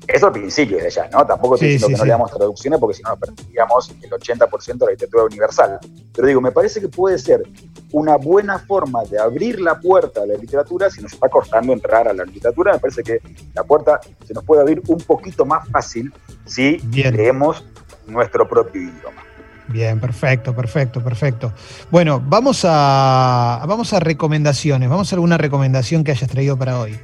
Eso 0.07 0.27
al 0.27 0.33
principio 0.33 0.77
de 0.77 0.89
ya, 0.89 1.07
¿no? 1.09 1.25
Tampoco 1.25 1.55
estoy 1.55 1.69
diciendo 1.69 1.95
que 1.95 1.99
no 1.99 2.05
leamos 2.05 2.31
traducciones 2.31 2.79
porque 2.79 2.95
si 2.95 3.03
no 3.03 3.11
nos 3.11 3.19
perderíamos 3.19 3.91
el 4.01 4.09
80% 4.09 4.77
de 4.77 4.85
la 4.85 4.91
literatura 4.91 5.23
universal. 5.23 5.79
Pero 6.13 6.27
digo, 6.27 6.41
me 6.41 6.51
parece 6.51 6.81
que 6.81 6.87
puede 6.87 7.17
ser 7.19 7.43
una 7.91 8.17
buena 8.17 8.59
forma 8.59 9.03
de 9.03 9.19
abrir 9.19 9.61
la 9.61 9.79
puerta 9.79 10.21
a 10.23 10.25
la 10.25 10.35
literatura 10.35 10.89
si 10.89 11.01
nos 11.01 11.13
está 11.13 11.29
costando 11.29 11.71
entrar 11.73 12.07
a 12.07 12.13
la 12.13 12.25
literatura. 12.25 12.73
Me 12.73 12.79
parece 12.79 13.03
que 13.03 13.19
la 13.53 13.63
puerta 13.63 13.99
se 14.25 14.33
nos 14.33 14.43
puede 14.43 14.61
abrir 14.61 14.81
un 14.87 14.99
poquito 14.99 15.45
más 15.45 15.67
fácil 15.69 16.11
si 16.45 16.77
leemos 16.79 17.63
nuestro 18.07 18.47
propio 18.47 18.81
idioma. 18.81 19.21
Bien, 19.67 19.99
perfecto, 19.99 20.53
perfecto, 20.53 21.01
perfecto. 21.01 21.53
Bueno, 21.91 22.21
vamos 22.25 22.65
a, 22.67 23.63
vamos 23.67 23.93
a 23.93 23.99
recomendaciones. 23.99 24.89
Vamos 24.89 25.13
a 25.13 25.15
alguna 25.15 25.37
recomendación 25.37 26.03
que 26.03 26.11
hayas 26.11 26.29
traído 26.29 26.57
para 26.57 26.79
hoy. 26.79 26.99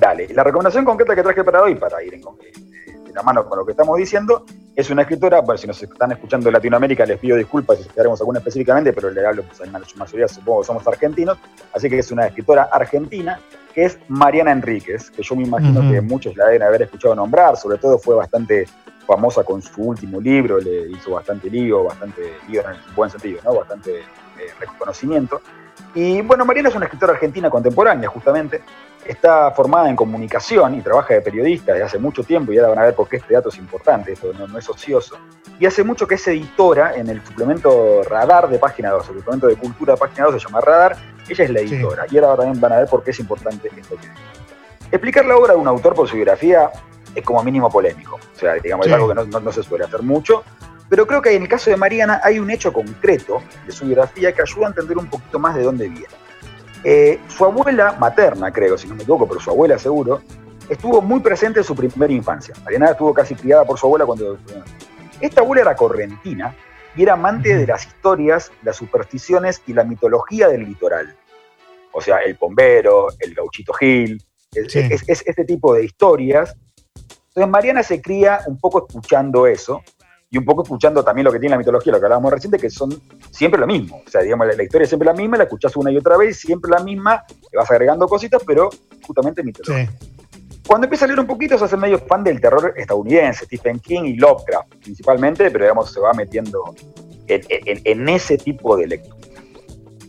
Dale, 0.00 0.28
la 0.32 0.42
recomendación 0.42 0.86
concreta 0.86 1.14
que 1.14 1.22
traje 1.22 1.44
para 1.44 1.60
hoy, 1.60 1.74
para 1.74 2.02
ir 2.02 2.14
en, 2.14 2.22
la 3.14 3.22
mano 3.22 3.44
con 3.44 3.58
lo 3.58 3.66
que 3.66 3.72
estamos 3.72 3.98
diciendo, 3.98 4.46
es 4.74 4.88
una 4.88 5.02
escritora, 5.02 5.40
bueno, 5.42 5.58
si 5.58 5.66
nos 5.66 5.82
están 5.82 6.12
escuchando 6.12 6.46
de 6.46 6.52
Latinoamérica 6.52 7.04
les 7.04 7.18
pido 7.18 7.36
disculpas 7.36 7.78
si 7.80 8.00
haremos 8.00 8.18
alguna 8.20 8.38
específicamente, 8.38 8.94
pero 8.94 9.10
le 9.10 9.26
hablo, 9.26 9.42
pues 9.42 9.60
en 9.60 9.72
la 9.72 9.80
mayoría 9.96 10.26
supongo 10.26 10.62
que 10.62 10.66
somos 10.68 10.86
argentinos, 10.86 11.36
así 11.74 11.90
que 11.90 11.98
es 11.98 12.10
una 12.12 12.26
escritora 12.26 12.70
argentina 12.72 13.40
que 13.74 13.84
es 13.84 13.98
Mariana 14.08 14.52
Enríquez, 14.52 15.10
que 15.10 15.22
yo 15.22 15.36
me 15.36 15.42
imagino 15.42 15.82
que 15.92 16.00
muchos 16.00 16.34
la 16.34 16.46
deben 16.46 16.62
haber 16.62 16.82
escuchado 16.82 17.14
nombrar, 17.14 17.58
sobre 17.58 17.76
todo 17.76 17.98
fue 17.98 18.14
bastante 18.14 18.66
famosa 19.06 19.44
con 19.44 19.60
su 19.60 19.82
último 19.82 20.18
libro, 20.18 20.60
le 20.60 20.88
hizo 20.92 21.10
bastante 21.10 21.50
lío, 21.50 21.84
bastante 21.84 22.22
lío 22.48 22.62
en 22.62 22.70
el 22.70 22.94
buen 22.96 23.10
sentido, 23.10 23.40
¿no? 23.44 23.54
Bastante 23.54 23.98
eh, 23.98 24.50
reconocimiento. 24.58 25.42
Y 25.94 26.22
bueno, 26.22 26.44
Mariana 26.46 26.70
es 26.70 26.74
una 26.74 26.86
escritora 26.86 27.12
argentina 27.12 27.50
contemporánea, 27.50 28.08
justamente, 28.08 28.62
está 29.06 29.50
formada 29.52 29.88
en 29.88 29.96
comunicación 29.96 30.74
y 30.74 30.82
trabaja 30.82 31.14
de 31.14 31.20
periodista 31.20 31.72
desde 31.72 31.86
hace 31.86 31.98
mucho 31.98 32.22
tiempo 32.22 32.52
y 32.52 32.58
ahora 32.58 32.70
van 32.70 32.78
a 32.78 32.82
ver 32.84 32.94
por 32.94 33.08
qué 33.08 33.16
este 33.16 33.34
dato 33.34 33.48
es 33.48 33.58
importante, 33.58 34.12
esto 34.12 34.32
no, 34.32 34.58
es 34.58 34.68
ocioso. 34.68 35.16
Y 35.58 35.66
hace 35.66 35.82
mucho 35.82 36.06
que 36.06 36.14
es 36.14 36.28
editora 36.28 36.94
en 36.94 37.08
el 37.08 37.24
suplemento 37.24 38.02
Radar 38.04 38.48
de 38.48 38.58
Página 38.58 38.90
2, 38.90 39.08
el 39.08 39.16
suplemento 39.16 39.46
de 39.46 39.56
cultura 39.56 39.94
de 39.94 40.00
Página 40.00 40.26
2 40.26 40.34
se 40.34 40.48
llama 40.48 40.60
Radar, 40.60 40.96
ella 41.28 41.44
es 41.44 41.50
la 41.50 41.60
editora 41.60 42.06
y 42.10 42.18
ahora 42.18 42.36
también 42.36 42.60
van 42.60 42.72
a 42.72 42.76
ver 42.78 42.88
por 42.88 43.02
qué 43.02 43.10
es 43.10 43.20
importante 43.20 43.70
esto 43.76 43.96
que 43.96 44.08
Explicar 44.92 45.24
la 45.24 45.36
obra 45.36 45.54
de 45.54 45.60
un 45.60 45.68
autor 45.68 45.94
por 45.94 46.08
su 46.08 46.16
biografía 46.16 46.70
es 47.14 47.24
como 47.24 47.42
mínimo 47.42 47.70
polémico, 47.70 48.16
o 48.16 48.38
sea, 48.38 48.54
digamos, 48.54 48.86
es 48.86 48.92
algo 48.92 49.08
que 49.08 49.14
no, 49.14 49.52
se 49.52 49.62
suele 49.62 49.84
hacer 49.84 50.02
mucho, 50.02 50.44
pero 50.88 51.06
creo 51.06 51.22
que 51.22 51.34
en 51.34 51.42
el 51.42 51.48
caso 51.48 51.70
de 51.70 51.76
Mariana 51.76 52.20
hay 52.22 52.38
un 52.38 52.50
hecho 52.50 52.72
concreto 52.72 53.42
de 53.66 53.72
su 53.72 53.86
biografía 53.86 54.32
que 54.32 54.42
ayuda 54.42 54.66
a 54.66 54.68
entender 54.70 54.98
un 54.98 55.06
poquito 55.06 55.38
más 55.38 55.54
de 55.54 55.62
dónde 55.62 55.88
viene. 55.88 56.08
Eh, 56.82 57.20
su 57.28 57.44
abuela 57.44 57.96
materna, 57.98 58.52
creo, 58.52 58.78
si 58.78 58.88
no 58.88 58.94
me 58.94 59.02
equivoco, 59.02 59.28
pero 59.28 59.40
su 59.40 59.50
abuela 59.50 59.78
seguro, 59.78 60.22
estuvo 60.68 61.02
muy 61.02 61.20
presente 61.20 61.60
en 61.60 61.64
su 61.64 61.74
primera 61.74 62.12
infancia. 62.12 62.54
Mariana 62.64 62.90
estuvo 62.90 63.12
casi 63.12 63.34
criada 63.34 63.64
por 63.64 63.78
su 63.78 63.86
abuela 63.86 64.06
cuando... 64.06 64.38
Esta 65.20 65.42
abuela 65.42 65.62
era 65.62 65.76
correntina 65.76 66.54
y 66.96 67.02
era 67.02 67.12
amante 67.12 67.54
de 67.54 67.66
las 67.66 67.86
historias, 67.86 68.50
las 68.62 68.76
supersticiones 68.76 69.62
y 69.66 69.74
la 69.74 69.84
mitología 69.84 70.48
del 70.48 70.64
litoral. 70.64 71.14
O 71.92 72.00
sea, 72.00 72.18
el 72.18 72.34
bombero, 72.34 73.08
el 73.18 73.34
gauchito 73.34 73.72
Gil, 73.74 74.22
es, 74.52 74.74
ese 75.06 75.44
tipo 75.44 75.74
de 75.74 75.84
historias. 75.84 76.56
Entonces 77.28 77.50
Mariana 77.50 77.82
se 77.82 78.00
cría 78.00 78.40
un 78.46 78.58
poco 78.58 78.86
escuchando 78.86 79.46
eso 79.46 79.82
y 80.32 80.38
un 80.38 80.44
poco 80.44 80.62
escuchando 80.62 81.02
también 81.02 81.24
lo 81.24 81.32
que 81.32 81.40
tiene 81.40 81.54
la 81.54 81.58
mitología, 81.58 81.92
lo 81.92 81.98
que 81.98 82.06
hablábamos 82.06 82.32
reciente, 82.32 82.56
que 82.56 82.70
son 82.70 82.90
siempre 83.32 83.60
lo 83.60 83.66
mismo. 83.66 84.00
O 84.06 84.10
sea, 84.10 84.20
digamos, 84.20 84.46
la, 84.46 84.62
historia 84.62 84.84
es 84.84 84.88
siempre 84.88 85.06
la 85.06 85.12
misma, 85.12 85.36
la 85.36 85.44
escuchás 85.44 85.76
una 85.76 85.90
y 85.90 85.96
otra 85.96 86.16
vez, 86.16 86.38
siempre 86.38 86.70
la 86.70 86.78
misma, 86.84 87.24
le 87.50 87.58
vas 87.58 87.68
agregando 87.68 88.06
cositas, 88.06 88.40
pero 88.46 88.70
justamente 89.04 89.42
mitología. 89.42 89.90
Cuando 90.68 90.84
empieza 90.84 91.04
a 91.06 91.08
leer 91.08 91.18
un 91.18 91.26
poquito, 91.26 91.58
se 91.58 91.64
hace 91.64 91.76
medio 91.76 91.98
fan 91.98 92.22
del 92.22 92.40
terror 92.40 92.72
estadounidense, 92.76 93.44
Stephen 93.44 93.80
King 93.80 94.02
y 94.04 94.14
Lovecraft 94.14 94.76
principalmente, 94.76 95.50
pero 95.50 95.64
digamos, 95.64 95.92
se 95.92 95.98
va 95.98 96.12
metiendo 96.12 96.76
en, 97.26 98.08
ese 98.08 98.38
tipo 98.38 98.76
de 98.76 98.86
lectura. 98.86 99.16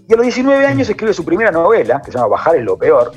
Y 0.07 0.13
a 0.13 0.17
los 0.17 0.23
19 0.23 0.67
años 0.67 0.87
escribe 0.87 1.13
su 1.13 1.25
primera 1.25 1.49
novela, 1.49 1.99
que 1.99 2.11
se 2.11 2.17
llama 2.17 2.27
Bajar 2.27 2.57
es 2.57 2.63
lo 2.63 2.77
peor, 2.77 3.11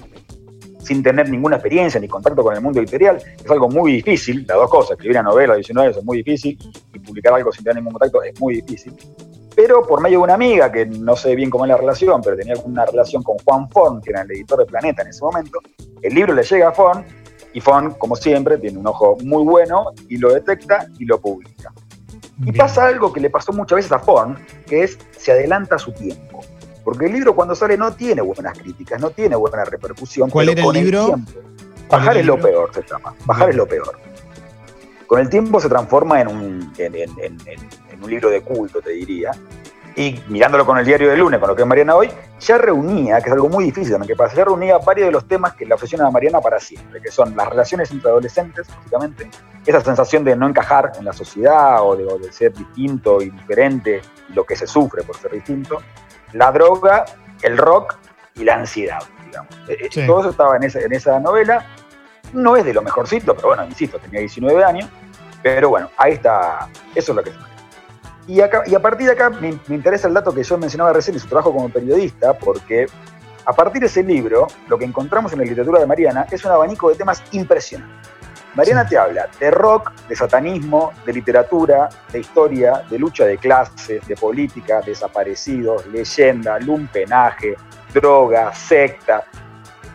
sin 0.85 1.03
tener 1.03 1.29
ninguna 1.29 1.57
experiencia 1.57 2.01
ni 2.01 2.09
contacto 2.09 2.43
con 2.43 2.55
el 2.55 2.63
mundo 2.63 2.81
editorial, 2.81 3.17
es 3.17 3.51
algo 3.51 3.69
muy 3.69 3.93
difícil, 3.93 4.47
las 4.47 4.57
dos 4.57 4.71
cosas, 4.71 4.93
escribir 4.93 5.19
una 5.19 5.31
novela 5.31 5.55
a 5.55 5.57
19 5.57 5.89
años 5.89 5.99
es 5.99 6.05
muy 6.05 6.19
difícil 6.19 6.59
publicar 7.05 7.35
algo 7.35 7.53
sin 7.53 7.65
tener 7.65 7.77
ningún 7.77 7.93
contacto 7.93 8.23
es 8.23 8.39
muy 8.41 8.61
difícil. 8.61 8.95
Pero 9.55 9.87
por 9.87 10.01
medio 10.01 10.19
de 10.19 10.25
una 10.25 10.35
amiga, 10.35 10.73
que 10.73 10.85
no 10.87 11.15
sé 11.15 11.37
bien 11.37 11.49
cómo 11.49 11.65
es 11.65 11.69
la 11.69 11.77
relación, 11.77 12.21
pero 12.23 12.37
tenía 12.37 12.55
una 12.65 12.85
relación 12.85 13.23
con 13.23 13.37
Juan 13.39 13.69
Forn, 13.71 14.01
que 14.01 14.11
era 14.11 14.23
el 14.23 14.31
editor 14.33 14.59
de 14.59 14.67
Planeta 14.67 15.03
en 15.03 15.09
ese 15.09 15.23
momento, 15.23 15.61
el 16.03 16.15
libro 16.15 16.35
le 16.35 16.43
llega 16.43 16.69
a 16.69 16.73
Forn 16.73 17.05
Y 17.53 17.61
Fon, 17.61 17.93
como 17.93 18.17
siempre, 18.17 18.59
tiene 18.59 18.79
un 18.79 18.87
ojo 18.87 19.17
muy 19.23 19.45
bueno 19.45 19.93
y 20.09 20.17
lo 20.17 20.33
detecta 20.33 20.87
y 20.99 21.05
lo 21.05 21.21
publica. 21.21 21.73
Y 22.45 22.51
pasa 22.51 22.87
algo 22.87 23.13
que 23.13 23.21
le 23.21 23.31
pasó 23.31 23.53
muchas 23.53 23.77
veces 23.77 23.93
a 23.93 24.01
Fon, 24.01 24.37
que 24.67 24.83
es 24.83 24.99
se 25.17 25.31
adelanta 25.31 25.79
su 25.79 25.93
tiempo. 25.93 26.41
Porque 26.83 27.07
el 27.07 27.13
libro 27.13 27.35
cuando 27.35 27.55
sale 27.55 27.79
no 27.79 27.95
tiene 27.95 28.23
buenas 28.23 28.59
críticas, 28.59 29.01
no 29.01 29.11
tiene 29.11 29.37
buena 29.37 29.65
repercusión. 29.65 30.31
¿Cuál 30.31 30.51
era 30.51 30.65
el 30.65 30.73
libro? 30.73 31.15
bajar 31.89 32.17
es 32.17 32.27
lo 32.27 32.39
peor, 32.39 32.71
se 32.75 32.83
llama. 32.83 33.15
Bajar 33.25 33.51
es 33.51 33.57
lo 33.57 33.67
peor. 33.67 33.99
Con 35.15 35.21
el 35.21 35.31
tiempo 35.31 35.61
se 35.61 35.69
transforma 35.69 36.21
en 36.21 36.27
un, 36.27 36.73
en 36.77 38.03
un 38.03 38.11
libro 38.11 38.31
de 38.31 38.41
culto, 38.41 38.83
te 38.83 38.91
diría. 38.91 39.31
Y 39.95 40.21
mirándolo 40.27 40.67
con 40.67 40.77
el 40.77 40.85
diario 40.85 41.09
de 41.09 41.17
lunes, 41.17 41.39
con 41.39 41.49
lo 41.49 41.55
que 41.55 41.63
es 41.63 41.69
Mariana 41.69 41.95
hoy, 41.95 42.11
ya 42.41 42.59
reunía, 42.59 43.21
que 43.21 43.29
es 43.29 43.33
algo 43.33 43.49
muy 43.49 43.63
difícil 43.63 43.93
también 43.93 44.09
que 44.09 44.17
pasa, 44.17 44.35
ya 44.35 44.45
reunía 44.45 44.77
varios 44.79 45.07
de 45.07 45.13
los 45.13 45.29
temas 45.29 45.55
que 45.55 45.67
la 45.67 45.77
obsesionan 45.77 46.09
a 46.09 46.11
Mariana 46.11 46.41
para 46.41 46.59
siempre, 46.59 47.01
que 47.01 47.13
son 47.13 47.37
las 47.37 47.49
relaciones 47.49 47.93
entre 47.93 48.11
adolescentes, 48.11 48.67
básicamente, 48.67 49.31
esa 49.65 49.81
sensación 49.83 50.25
de 50.25 50.35
no 50.35 50.49
encajar 50.49 50.91
en 50.99 51.05
la 51.05 51.13
sociedad 51.13 51.81
o 51.81 51.95
de, 51.95 52.33
ser 52.33 52.53
distinto 52.53 53.23
y 53.23 53.31
diferente, 53.31 54.03
lo 54.35 54.43
que 54.43 54.57
se 54.57 54.67
sufre 54.67 55.05
por 55.05 55.17
ser 55.17 55.31
distinto, 55.31 55.81
la 56.33 56.51
droga, 56.51 57.05
el 57.43 57.57
rock 57.57 57.99
y 58.35 58.43
la 58.43 58.57
ansiedad, 58.57 59.05
digamos. 59.25 59.55
Eh, 59.69 59.91
eh, 59.95 60.07
todo 60.09 60.23
eso 60.23 60.31
estaba 60.31 60.57
en 60.57 60.65
esa, 60.65 60.81
en 60.81 60.93
esa 60.93 61.21
novela, 61.21 61.65
no 62.33 62.57
es 62.57 62.65
de 62.65 62.75
lo 62.75 62.83
mejorcito, 62.83 63.37
pero 63.37 63.47
bueno, 63.47 63.65
insisto, 63.65 64.01
tenía 64.01 64.19
19 64.19 64.65
años, 64.65 64.91
pero 65.45 65.69
bueno, 65.69 65.91
ahí 65.97 66.15
está, 66.15 66.69
eso 66.97 67.13
es 67.13 67.17
lo 67.17 67.23
que 67.23 67.31
se 67.31 67.55
y, 68.27 68.41
a 68.41 68.81
partir 68.81 69.07
de 69.07 69.13
acá 69.13 69.29
me, 69.31 69.59
interesa 69.69 70.09
el 70.09 70.15
dato 70.15 70.35
que 70.35 70.43
yo 70.43 70.57
mencionaba 70.57 70.93
recién 70.93 71.15
de 71.15 71.21
su 71.21 71.29
trabajo 71.29 71.53
como 71.53 71.69
periodista, 71.69 72.33
porque 72.33 72.87
a 73.45 73.53
partir 73.53 73.81
de 73.81 73.87
ese 73.87 74.03
libro, 74.03 74.47
lo 74.69 74.79
que 74.79 74.87
encontramos 74.87 75.33
en 75.33 75.41
la 75.41 75.45
literatura 75.45 75.81
de 75.81 75.87
Mariana 75.87 76.27
es 76.31 76.43
un 76.45 76.53
abanico 76.53 76.89
de 76.89 76.97
temas 76.97 77.23
impresionantes. 77.33 78.11
Mariana 78.55 78.87
te 78.89 78.97
habla 78.97 79.29
de 79.39 79.51
rock, 79.51 79.93
de 80.09 80.17
satanismo, 80.17 80.93
de 81.05 81.13
literatura, 81.13 81.89
de 82.13 82.21
historia, 82.21 82.83
de 82.89 82.99
lucha 82.99 83.27
de 83.27 83.37
clases, 83.37 84.07
de 84.07 84.17
política, 84.17 84.81
desaparecidos, 84.81 85.85
leyenda, 85.89 86.59
lumpenaje, 86.61 87.57
droga, 87.93 88.55
secta. 88.55 89.25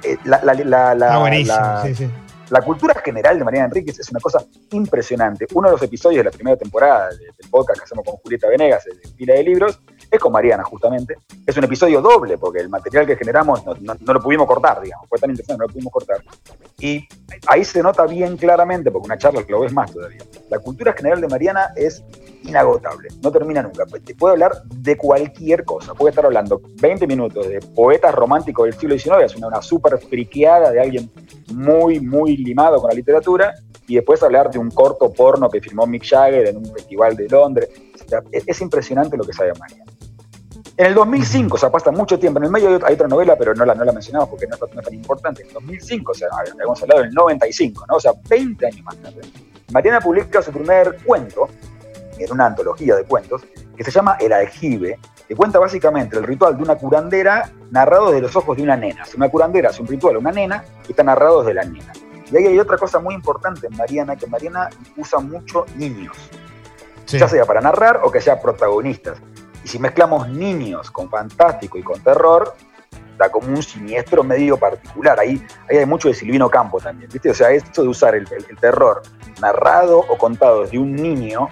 Eh, 0.04 0.18
la, 0.26 0.42
la, 0.44 1.82
sí, 1.84 1.96
sí. 1.96 2.10
La 2.50 2.64
cultura 2.64 3.00
general 3.04 3.38
de 3.38 3.46
Mariana 3.46 3.68
Enríquez 3.68 4.00
es 4.00 4.10
una 4.10 4.20
cosa 4.20 4.44
impresionante. 4.72 5.46
Uno 5.54 5.68
de 5.68 5.74
los 5.74 5.84
episodios 5.84 6.20
de 6.20 6.24
la 6.24 6.32
primera 6.32 6.58
temporada 6.58 7.10
del 7.10 7.50
podcast 7.50 7.80
que 7.80 7.84
hacemos 7.84 8.04
con 8.04 8.16
Julieta 8.16 8.48
Venegas, 8.48 8.86
de 8.86 9.08
Pila 9.16 9.36
de 9.36 9.44
Libros, 9.44 9.80
es 10.10 10.20
con 10.20 10.32
Mariana 10.32 10.64
justamente. 10.64 11.18
Es 11.46 11.56
un 11.58 11.66
episodio 11.66 12.02
doble 12.02 12.40
porque 12.40 12.60
el 12.60 12.70
material 12.70 13.06
que 13.06 13.16
generamos 13.16 13.64
no, 13.66 13.76
lo 14.14 14.20
pudimos 14.20 14.48
cortar, 14.48 14.82
digamos. 14.82 15.08
Fue 15.08 15.20
tan 15.20 15.30
interesante, 15.30 15.60
no 15.60 15.68
lo 15.68 15.74
pudimos 15.74 15.94
cortar. 15.94 16.24
Y 16.80 17.08
ahí 17.46 17.64
se 17.64 17.84
nota 17.84 18.06
bien 18.08 18.36
claramente, 18.36 18.90
porque 18.90 19.06
una 19.06 19.18
charla 19.18 19.44
que 19.44 19.52
lo 19.52 19.60
ves 19.60 19.72
más 19.72 19.92
todavía. 19.92 20.24
La 20.50 20.58
cultura 20.58 20.94
general 20.94 21.22
de 21.22 21.28
Mariana 21.28 21.72
es 21.76 22.04
inagotable, 22.44 23.10
no 23.22 23.32
termina 23.32 23.62
nunca. 23.62 23.86
Te 23.86 24.16
puede 24.16 24.34
hablar 24.34 24.64
de 24.66 24.98
cualquier 24.98 25.66
cosa. 25.66 25.94
Puede 25.94 26.12
estar 26.12 26.26
hablando 26.26 26.62
20 26.82 27.08
minutos 27.08 27.48
de 27.48 27.60
poetas 27.60 28.14
románticos 28.16 28.66
del 28.66 28.74
siglo 28.74 28.98
XIX, 28.98 29.26
es 29.26 29.36
una, 29.36 29.48
una 29.48 29.62
súper 29.62 29.98
friqueada 30.00 30.72
de 30.72 30.80
alguien 30.80 31.12
muy, 31.54 32.00
muy 32.00 32.38
limado 32.38 32.80
con 32.80 32.90
la 32.90 32.96
literatura, 32.96 33.54
y 33.90 33.96
después 33.96 34.22
hablar 34.22 34.52
de 34.52 34.60
un 34.60 34.70
corto 34.70 35.12
porno 35.12 35.50
que 35.50 35.60
filmó 35.60 35.88
Mick 35.88 36.06
Jagger 36.06 36.48
en 36.48 36.58
un 36.58 36.66
festival 36.74 37.16
de 37.16 37.28
Londres. 37.28 37.70
es, 38.32 38.62
impresionante 38.62 39.18
lo 39.18 39.24
que 39.24 39.34
sabe 39.34 39.52
María. 39.60 39.84
En 40.78 40.86
el 40.86 40.94
2005, 40.94 41.56
o 41.56 41.58
sea, 41.58 41.72
pasa 41.72 41.92
mucho 41.92 42.20
tiempo. 42.20 42.40
En 42.40 42.46
el 42.46 42.52
medio 42.52 42.80
hay 42.86 42.94
otra 42.94 43.08
novela, 43.08 43.36
pero 43.36 43.56
no 43.56 43.66
la, 43.66 43.74
no 43.74 43.84
la 43.84 43.92
mencionamos 43.92 44.30
porque 44.30 44.46
no 44.46 44.56
es, 44.56 44.86
tan 44.86 44.94
importante. 44.94 45.42
En 45.42 45.48
el 45.48 45.54
2005, 45.56 46.12
o 46.12 46.14
sea, 46.14 46.28
habíamos 46.54 46.82
hablado 46.84 47.02
del 47.02 47.12
95, 47.12 47.86
¿no? 47.90 47.96
O 47.96 48.00
sea, 48.00 48.14
20 48.30 48.66
años 48.68 48.84
más 48.84 48.96
tarde. 48.98 49.22
Mariana 49.72 50.00
publica 50.00 50.42
su 50.44 50.52
primer 50.52 50.98
cuento, 51.04 51.50
en 52.20 52.32
una 52.32 52.48
antología 52.48 52.96
de 52.96 53.06
cuentos, 53.06 53.46
que 53.76 53.84
se 53.84 53.92
llama 53.92 54.18
El 54.20 54.34
aljibe, 54.34 55.00
que 55.28 55.36
cuenta 55.36 55.60
básicamente 55.60 56.18
el 56.18 56.24
ritual 56.24 56.58
de 56.58 56.64
una 56.64 56.76
curandera 56.76 57.52
narrado 57.72 58.08
desde 58.08 58.22
los 58.22 58.36
ojos 58.36 58.58
de 58.58 58.64
una 58.64 58.76
nena. 58.76 59.06
Si 59.06 59.18
una 59.18 59.30
curandera 59.30 59.70
hace 59.70 59.82
un 59.82 59.88
ritual 59.88 60.16
a 60.16 60.20
una 60.20 60.32
nena, 60.32 60.64
está 60.88 61.04
narrado 61.04 61.42
desde 61.42 61.54
la 61.54 61.64
nena. 61.64 61.94
Y 62.32 62.38
ahí 62.38 62.48
hay 62.48 62.60
otra 62.60 62.78
cosa 62.78 63.00
muy 63.00 63.16
importante 63.16 63.68
en 63.68 63.76
Mariana, 63.76 64.16
que 64.16 64.28
Mariana 64.28 64.70
usa 64.98 65.20
mucho 65.20 65.66
niños. 65.76 66.16
Ya 67.08 67.28
sea 67.28 67.46
para 67.46 67.60
narrar 67.60 68.02
o 68.04 68.12
que 68.12 68.22
sea 68.22 68.40
protagonistas. 68.40 69.18
Y 69.64 69.68
si 69.68 69.80
mezclamos 69.80 70.30
niños 70.30 70.92
con 70.92 71.10
fantástico 71.10 71.78
y 71.78 71.84
con 71.84 72.00
terror, 72.02 72.54
da 73.20 73.30
como 73.30 73.50
un 73.50 73.62
siniestro 73.62 74.24
medio 74.24 74.58
particular. 74.58 75.20
Ahí, 75.20 75.46
ahí 75.70 75.78
hay 75.78 75.86
mucho 75.86 76.08
de 76.08 76.14
Silvino 76.14 76.50
Campo 76.50 76.80
también, 76.80 77.10
¿viste? 77.12 77.30
O 77.30 77.34
sea, 77.34 77.52
esto 77.52 77.84
de 77.84 77.90
usar 77.90 78.16
el, 78.16 78.28
terror 78.60 79.02
narrado 79.42 80.00
o 80.00 80.18
contado 80.18 80.62
desde 80.64 80.80
un 80.80 80.96
niño 80.96 81.50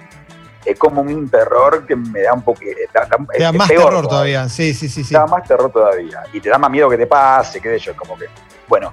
es 0.64 0.78
como 0.78 1.02
un 1.02 1.28
terror 1.28 1.86
que 1.86 1.96
me 1.96 2.22
da 2.22 2.32
un 2.32 2.42
poco. 2.42 2.60
te 2.60 3.42
da 3.42 3.52
más 3.52 3.68
terror 3.68 4.06
todavía. 4.06 4.48
sí, 4.48 4.74
sí, 4.74 4.88
sí. 4.88 5.04
Te 5.04 5.14
da 5.14 5.26
más 5.26 5.46
terror 5.46 5.70
todavía. 5.70 6.22
Y 6.32 6.40
te 6.40 6.48
da 6.48 6.58
más 6.58 6.70
miedo 6.70 6.88
que 6.88 6.98
te 6.98 7.06
pase, 7.06 7.60
qué 7.60 7.70
sé 7.70 7.78
yo, 7.78 7.96
como 7.96 8.16
que. 8.18 8.26
Bueno, 8.66 8.92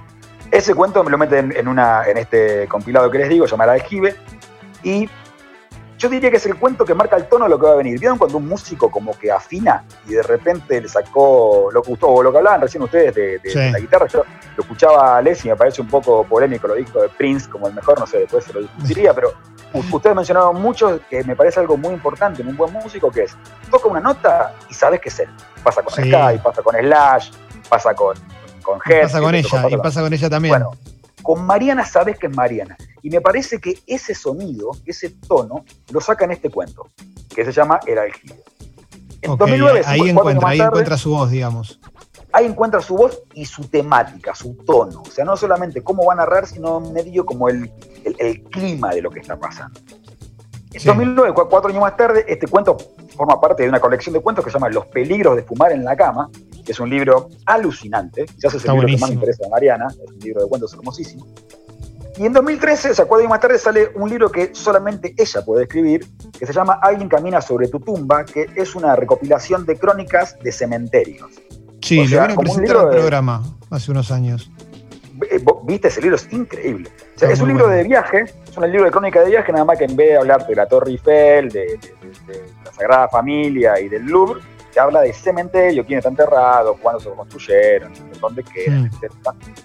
ese 0.50 0.74
cuento 0.74 1.02
me 1.02 1.10
lo 1.10 1.18
meten 1.18 1.52
en, 1.56 1.68
una, 1.68 2.04
en 2.06 2.18
este 2.18 2.66
compilado 2.68 3.10
que 3.10 3.18
les 3.18 3.28
digo, 3.28 3.46
llamado 3.46 3.72
Aljibe, 3.72 4.16
y 4.82 5.08
yo 5.98 6.08
diría 6.08 6.30
que 6.30 6.36
es 6.36 6.46
el 6.46 6.56
cuento 6.56 6.84
que 6.84 6.94
marca 6.94 7.16
el 7.16 7.26
tono 7.26 7.44
de 7.44 7.50
lo 7.50 7.58
que 7.58 7.66
va 7.66 7.72
a 7.72 7.76
venir. 7.76 7.98
¿Vieron 7.98 8.18
cuando 8.18 8.38
un 8.38 8.46
músico 8.46 8.90
como 8.90 9.16
que 9.18 9.30
afina 9.30 9.84
y 10.06 10.12
de 10.12 10.22
repente 10.22 10.80
le 10.80 10.88
sacó 10.88 11.68
lo 11.72 11.82
que 11.82 11.90
gustó, 11.90 12.08
o 12.08 12.22
lo 12.22 12.30
que 12.32 12.38
hablaban 12.38 12.60
recién 12.60 12.82
ustedes 12.82 13.14
de, 13.14 13.70
la 13.70 13.78
guitarra? 13.78 14.06
Yo 14.06 14.24
lo 14.56 14.62
escuchaba 14.62 15.16
a 15.16 15.22
Les 15.22 15.44
y 15.44 15.48
me 15.48 15.56
parece 15.56 15.80
un 15.80 15.88
poco 15.88 16.24
polémico 16.24 16.68
lo 16.68 16.74
dijo 16.74 17.00
de 17.00 17.08
Prince 17.08 17.48
como 17.48 17.68
el 17.68 17.74
mejor, 17.74 17.98
no 17.98 18.06
sé, 18.06 18.18
después 18.18 18.44
se 18.44 18.52
lo 18.52 18.60
discutiría, 18.60 19.14
pero 19.14 19.32
ustedes 19.72 20.16
mencionaron 20.16 20.60
mucho 20.60 21.00
que 21.08 21.24
me 21.24 21.36
parece 21.36 21.60
algo 21.60 21.76
muy 21.76 21.94
importante 21.94 22.42
en 22.42 22.48
un 22.48 22.56
buen 22.56 22.72
músico, 22.72 23.10
que 23.10 23.24
es, 23.24 23.36
toca 23.70 23.88
una 23.88 24.00
nota 24.00 24.54
y 24.68 24.74
sabes 24.74 25.00
que 25.00 25.08
es 25.08 25.20
él. 25.20 25.28
Pasa 25.62 25.82
con 25.82 25.92
Sky, 25.92 26.38
pasa 26.42 26.62
con 26.62 26.76
Slash, 26.76 27.30
pasa 27.68 27.94
con 27.94 28.16
con 28.66 28.80
Pasa 28.80 29.20
con 29.20 29.34
ella, 29.34 29.66
y 29.70 29.76
pasa 29.76 30.00
con 30.00 30.12
ella 30.12 30.28
también. 30.28 30.52
Bueno, 30.52 30.70
con 31.26 31.44
Mariana 31.44 31.84
sabes 31.84 32.20
que 32.20 32.28
es 32.28 32.36
Mariana. 32.36 32.76
Y 33.02 33.10
me 33.10 33.20
parece 33.20 33.60
que 33.60 33.80
ese 33.84 34.14
sonido, 34.14 34.70
ese 34.86 35.10
tono, 35.10 35.64
lo 35.90 36.00
saca 36.00 36.24
en 36.24 36.30
este 36.30 36.50
cuento, 36.50 36.88
que 37.34 37.44
se 37.44 37.50
llama 37.50 37.80
El 37.84 37.98
aljibe. 37.98 38.44
En 39.22 39.36
2009, 39.36 39.82
ahí, 39.86 40.08
encuentra, 40.08 40.48
ahí 40.48 40.60
encuentra 40.60 40.96
su 40.96 41.10
voz, 41.10 41.28
digamos. 41.32 41.80
Ahí 42.32 42.46
encuentra 42.46 42.80
su 42.80 42.94
voz 42.94 43.24
y 43.34 43.44
su 43.44 43.64
temática, 43.64 44.36
su 44.36 44.54
tono. 44.54 45.02
O 45.02 45.10
sea, 45.10 45.24
no 45.24 45.36
solamente 45.36 45.82
cómo 45.82 46.04
va 46.04 46.12
a 46.12 46.16
narrar, 46.16 46.46
sino 46.46 46.78
medio 46.78 47.26
como 47.26 47.48
el, 47.48 47.72
el 48.04 48.44
clima 48.44 48.90
de 48.90 49.02
lo 49.02 49.10
que 49.10 49.18
está 49.18 49.36
pasando. 49.36 49.80
En 50.76 50.84
2009, 50.84 51.32
cuatro 51.34 51.70
años 51.70 51.80
más 51.80 51.96
tarde, 51.96 52.24
este 52.28 52.46
cuento 52.46 52.76
forma 53.16 53.40
parte 53.40 53.62
de 53.62 53.68
una 53.68 53.80
colección 53.80 54.12
de 54.12 54.20
cuentos 54.20 54.44
que 54.44 54.50
se 54.50 54.54
llama 54.54 54.68
Los 54.68 54.86
peligros 54.86 55.36
de 55.36 55.42
fumar 55.42 55.72
en 55.72 55.84
la 55.84 55.96
cama, 55.96 56.28
que 56.64 56.72
es 56.72 56.80
un 56.80 56.90
libro 56.90 57.30
alucinante, 57.46 58.26
quizás 58.26 58.54
es 58.54 58.64
el 58.64 58.72
libro 58.72 58.86
que 58.86 58.98
más 58.98 59.10
me 59.10 59.14
interesa 59.14 59.46
a 59.46 59.48
Mariana, 59.48 59.88
es 59.88 60.10
un 60.10 60.18
libro 60.18 60.42
de 60.42 60.48
cuentos 60.48 60.74
hermosísimo. 60.74 61.26
Y 62.18 62.24
en 62.24 62.32
2013, 62.32 62.90
o 62.90 62.94
sea, 62.94 63.04
cuatro 63.04 63.20
años 63.20 63.30
más 63.30 63.40
tarde, 63.40 63.58
sale 63.58 63.90
un 63.94 64.08
libro 64.08 64.30
que 64.30 64.54
solamente 64.54 65.14
ella 65.16 65.44
puede 65.44 65.64
escribir, 65.64 66.06
que 66.38 66.46
se 66.46 66.52
llama 66.52 66.78
Alguien 66.82 67.08
camina 67.08 67.40
sobre 67.40 67.68
tu 67.68 67.78
tumba, 67.80 68.24
que 68.24 68.46
es 68.54 68.74
una 68.74 68.96
recopilación 68.96 69.66
de 69.66 69.76
crónicas 69.76 70.38
de 70.42 70.50
cementerios. 70.50 71.30
Sí, 71.82 71.96
lo 71.96 72.06
vieron 72.06 72.36
presentar 72.36 72.76
el 72.76 72.88
programa 72.88 73.42
hace 73.70 73.90
unos 73.90 74.10
años. 74.10 74.50
Eh, 75.30 75.42
viste 75.64 75.88
ese 75.88 76.00
libro, 76.00 76.16
es 76.16 76.30
increíble. 76.32 76.90
es 77.20 77.40
un 77.40 77.48
libro 77.48 77.68
de 77.68 77.84
viaje, 77.84 78.24
es 78.62 78.68
un 78.68 78.72
libro 78.72 78.86
de 78.86 78.90
crónica 78.90 79.20
de 79.20 79.30
viaje, 79.30 79.52
nada 79.52 79.64
más 79.64 79.78
que 79.78 79.84
en 79.84 79.96
vez 79.96 80.08
de 80.08 80.16
hablar 80.16 80.46
de 80.46 80.54
la 80.54 80.66
Torre 80.66 80.90
Eiffel, 80.90 81.50
de, 81.50 81.78
la 82.64 82.72
Sagrada 82.72 83.08
Familia 83.08 83.78
y 83.80 83.88
del 83.88 84.04
Louvre, 84.04 84.40
te 84.72 84.80
habla 84.80 85.02
de 85.02 85.12
cementerio, 85.12 85.84
quiénes 85.84 86.04
están 86.04 86.12
enterrados, 86.12 86.78
cuándo 86.80 87.00
se 87.00 87.10
construyeron, 87.10 87.92
dónde 88.20 88.42
quedan, 88.42 88.86
etc. 88.86 89.12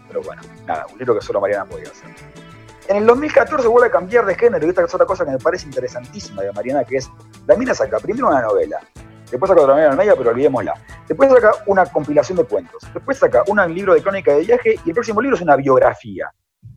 Pero 0.08 0.22
bueno, 0.22 0.42
nada, 0.66 0.86
un 0.92 0.98
libro 0.98 1.16
que 1.16 1.22
solo 1.22 1.40
Mariana 1.40 1.66
podía 1.66 1.90
hacer. 1.90 2.10
En 2.88 2.98
el 2.98 3.06
2014 3.06 3.68
vuelve 3.68 3.88
a 3.88 3.92
cambiar 3.92 4.26
de 4.26 4.36
género, 4.36 4.66
y 4.66 4.70
esta 4.70 4.84
es 4.84 4.94
otra 4.94 5.06
cosa 5.06 5.24
que 5.24 5.32
me 5.32 5.40
parece 5.40 5.68
interesantísima 5.68 6.42
de 6.42 6.52
Mariana, 6.52 6.84
que 6.84 6.98
es, 6.98 7.10
la 7.48 7.56
mina 7.56 7.74
saca 7.74 7.98
primero 8.00 8.28
una 8.28 8.42
novela, 8.42 8.80
Después 9.30 9.48
saca 9.48 9.62
otra 9.62 9.76
novela 9.76 9.96
media, 9.96 10.14
pero 10.18 10.32
olvidémosla. 10.32 10.74
Después 11.08 11.32
saca 11.32 11.54
una 11.66 11.86
compilación 11.86 12.38
de 12.38 12.44
cuentos. 12.44 12.84
Después 12.94 13.18
saca 13.18 13.44
un 13.48 13.74
libro 13.74 13.94
de 13.94 14.02
crónica 14.02 14.34
de 14.34 14.42
viaje 14.42 14.76
y 14.84 14.90
el 14.90 14.94
próximo 14.94 15.22
libro 15.22 15.38
es 15.38 15.42
una 15.42 15.56
biografía. 15.56 16.30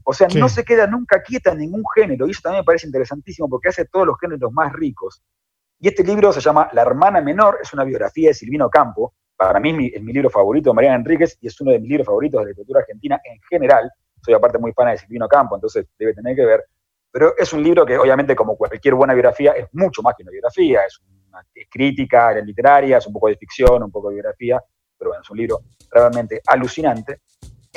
O 0.04 0.12
sea, 0.12 0.28
no 0.28 0.48
se 0.48 0.64
queda 0.64 0.86
nunca 0.86 1.22
quieta 1.22 1.52
en 1.52 1.58
ningún 1.58 1.82
género. 1.94 2.26
Y 2.26 2.30
eso 2.30 2.40
también 2.42 2.60
me 2.60 2.64
parece 2.64 2.86
interesantísimo 2.86 3.48
porque 3.48 3.68
hace 3.68 3.86
todos 3.86 4.06
los 4.06 4.18
géneros 4.20 4.52
más 4.52 4.72
ricos. 4.72 5.22
Y 5.80 5.88
este 5.88 6.04
libro 6.04 6.32
se 6.32 6.40
llama 6.40 6.68
La 6.72 6.82
hermana 6.82 7.20
menor, 7.20 7.58
es 7.62 7.72
una 7.72 7.84
biografía 7.84 8.28
de 8.28 8.34
Silvino 8.34 8.68
Campo. 8.70 9.14
Para 9.36 9.58
mí 9.58 9.90
es 9.92 10.02
mi, 10.02 10.12
libro 10.12 10.30
favorito 10.30 10.70
de 10.70 10.74
Mariana 10.74 10.96
Enríquez 10.96 11.36
y 11.40 11.48
es 11.48 11.60
uno 11.60 11.72
de 11.72 11.80
mis 11.80 11.88
libros 11.88 12.06
favoritos 12.06 12.38
de 12.38 12.44
la 12.44 12.48
literatura 12.50 12.80
argentina 12.80 13.20
en 13.24 13.40
general. 13.48 13.90
Soy 14.22 14.34
aparte 14.34 14.58
muy 14.58 14.72
fan 14.72 14.90
de 14.90 14.98
Silvino 14.98 15.26
Campo, 15.26 15.56
entonces 15.56 15.86
debe 15.98 16.14
tener 16.14 16.36
que 16.36 16.44
ver. 16.44 16.64
Pero 17.10 17.34
es 17.36 17.52
un 17.52 17.62
libro 17.62 17.84
que 17.84 17.98
obviamente 17.98 18.36
como 18.36 18.56
cualquier 18.56 18.94
buena 18.94 19.14
biografía 19.14 19.52
es 19.52 19.66
mucho 19.72 20.02
más 20.02 20.14
que 20.16 20.22
una 20.22 20.32
biografía, 20.32 20.82
es 20.86 20.98
un 21.00 21.14
es 21.54 21.66
crítica, 21.70 22.36
es 22.36 22.44
literaria, 22.44 22.98
es 22.98 23.06
un 23.06 23.12
poco 23.12 23.28
de 23.28 23.36
ficción, 23.36 23.82
un 23.82 23.90
poco 23.90 24.08
de 24.08 24.14
biografía, 24.14 24.62
pero 24.96 25.10
bueno, 25.10 25.22
es 25.22 25.30
un 25.30 25.36
libro 25.36 25.60
realmente 25.90 26.40
alucinante. 26.46 27.20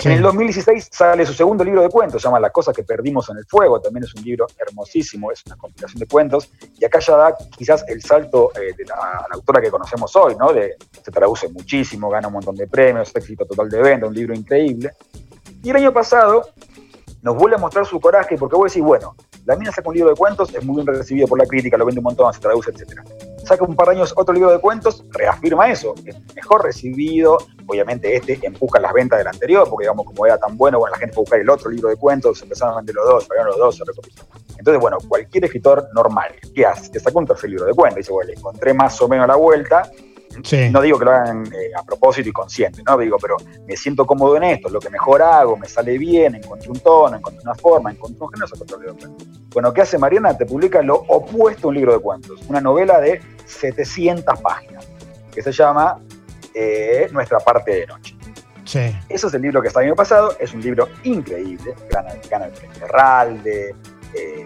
En 0.04 0.12
el 0.12 0.22
2016 0.22 0.90
sale 0.92 1.26
su 1.26 1.34
segundo 1.34 1.64
libro 1.64 1.82
de 1.82 1.90
cuentos, 1.90 2.22
se 2.22 2.28
llama 2.28 2.40
Las 2.40 2.52
cosas 2.52 2.76
que 2.76 2.84
perdimos 2.84 3.30
en 3.30 3.38
el 3.38 3.46
fuego, 3.46 3.82
también 3.82 4.04
es 4.04 4.14
un 4.14 4.24
libro 4.24 4.46
hermosísimo, 4.58 5.32
es 5.32 5.44
una 5.48 5.56
compilación 5.56 6.00
de 6.00 6.06
cuentos, 6.06 6.52
y 6.78 6.86
acá 6.86 7.00
ya 7.00 7.18
da 7.18 7.36
quizás 7.58 7.84
el 7.88 8.02
salto 8.04 8.52
eh, 8.56 8.74
de 8.78 8.86
la, 8.86 9.26
autora 9.32 9.60
que 9.60 9.72
conocemos 9.72 10.16
hoy, 10.16 10.36
¿no? 10.36 10.54
De, 10.54 10.76
se 11.04 11.12
traduce 11.12 11.50
muchísimo, 11.50 12.10
gana 12.10 12.28
un 12.28 12.36
montón 12.36 12.56
de 12.56 12.68
premios, 12.68 13.16
éxito 13.16 13.46
total 13.46 13.70
de 13.70 13.82
venta, 13.82 14.06
un 14.06 14.14
libro 14.14 14.36
increíble. 14.36 14.92
Y 15.64 15.70
el 15.72 15.76
año 15.78 15.92
pasado 15.92 16.48
nos 17.28 17.36
vuelve 17.36 17.58
a 17.58 17.60
mostrar 17.60 17.86
su 17.86 18.00
coraje, 18.00 18.38
porque 18.38 18.56
vos 18.56 18.72
decís, 18.72 18.82
bueno, 18.82 19.14
la 19.46 19.58
mina 19.58 19.70
saca 19.72 19.90
un 19.90 19.96
libro 19.96 20.12
de 20.12 20.16
cuentos, 20.16 20.54
es 20.56 20.64
muy 20.64 20.82
bien 20.82 20.88
recibido 20.88 21.28
por 21.28 21.38
la 21.38 21.46
crítica, 21.46 21.78
lo 21.78 21.86
vende 21.86 22.00
un 22.00 22.06
montón, 22.06 22.34
se 22.34 22.40
traduce, 22.40 22.72
etc 22.72 23.02
saca 23.48 23.64
un 23.64 23.76
par 23.76 23.88
de 23.88 23.96
años 23.96 24.14
otro 24.16 24.34
libro 24.34 24.52
de 24.52 24.60
cuentos, 24.60 25.04
reafirma 25.10 25.70
eso, 25.70 25.96
es 26.06 26.16
mejor 26.36 26.64
recibido, 26.64 27.38
obviamente 27.66 28.14
este 28.16 28.38
empuja 28.44 28.80
las 28.80 28.92
ventas 28.94 29.20
del 29.20 29.28
anterior, 29.28 29.68
porque 29.70 29.86
digamos, 29.86 30.06
como 30.06 30.26
era 30.26 30.38
tan 30.38 30.58
bueno, 30.58 30.80
bueno, 30.80 30.92
la 30.92 31.00
gente 31.00 31.14
fue 31.14 31.22
a 31.22 31.24
buscar 31.24 31.40
el 31.40 31.50
otro 31.50 31.70
libro 31.72 31.90
de 31.90 31.96
cuentos, 31.96 32.42
empezaron 32.42 32.74
a 32.74 32.78
vender 32.78 32.96
los 32.96 33.06
dos, 33.08 33.26
salieron 33.26 33.48
los 33.52 33.58
dos, 33.58 33.78
se 33.78 33.84
Entonces, 34.58 34.82
bueno, 34.82 34.98
cualquier 35.08 35.46
escritor 35.46 35.88
normal, 35.94 36.36
¿qué 36.54 36.66
hace? 36.66 36.90
Te 36.90 37.00
saca 37.00 37.18
un 37.18 37.26
tercer 37.26 37.50
libro 37.50 37.66
de 37.66 37.74
cuentos, 37.74 37.98
dice, 37.98 38.12
bueno, 38.12 38.28
le 38.28 38.38
encontré 38.38 38.74
más 38.74 39.02
o 39.02 39.08
menos 39.08 39.28
la 39.28 39.36
vuelta, 39.36 39.90
no 40.72 40.82
digo 40.82 41.00
que 41.00 41.06
lo 41.06 41.12
hagan 41.12 41.46
eh, 41.48 41.72
a 41.78 41.84
propósito 41.84 42.30
y 42.30 42.32
consciente, 42.32 42.84
¿no? 42.84 42.98
Digo, 42.98 43.18
pero 43.20 43.38
me 43.66 43.76
siento 43.76 44.06
cómodo 44.06 44.38
en 44.38 44.44
esto, 44.44 44.70
lo 44.70 44.80
que 44.80 44.90
mejor 44.90 45.22
hago, 45.22 45.58
me 45.58 45.68
sale 45.68 45.98
bien, 45.98 46.36
encontré 46.36 46.70
un 46.70 46.80
tono, 46.80 47.18
encontré 47.18 47.42
una 47.44 47.56
forma, 47.56 47.92
encontré 47.92 48.24
un 48.24 48.30
género, 48.32 48.48
se 48.48 48.56
libro 48.56 48.94
de 48.94 49.00
cuentos. 49.00 49.28
Bueno, 49.54 49.74
¿qué 49.74 49.82
hace 49.82 49.98
Mariana? 49.98 50.38
Te 50.38 50.46
publica 50.46 50.82
lo 50.82 50.96
opuesto 51.08 51.68
a 51.68 51.70
un 51.70 51.76
libro 51.76 51.94
de 51.94 52.00
cuentos, 52.00 52.40
una 52.48 52.62
novela 52.62 53.00
de 53.00 53.22
700 53.46 54.40
páginas, 54.42 54.88
que 55.34 55.42
se 55.42 55.52
llama 55.52 56.00
eh, 56.54 57.08
Nuestra 57.12 57.40
parte 57.40 57.72
de 57.72 57.88
noche. 57.88 58.16
Sí. 58.66 58.94
Eso 59.08 59.28
es 59.28 59.34
el 59.34 59.42
libro 59.42 59.62
que 59.62 59.70
está 59.70 59.80
el 59.80 59.88
año 59.88 59.96
pasado, 59.96 60.36
es 60.40 60.54
un 60.54 60.62
libro 60.62 60.90
increíble, 61.04 61.74
gana, 61.90 62.10
el 62.12 62.52
premio 62.52 62.88
eh, 64.14 64.46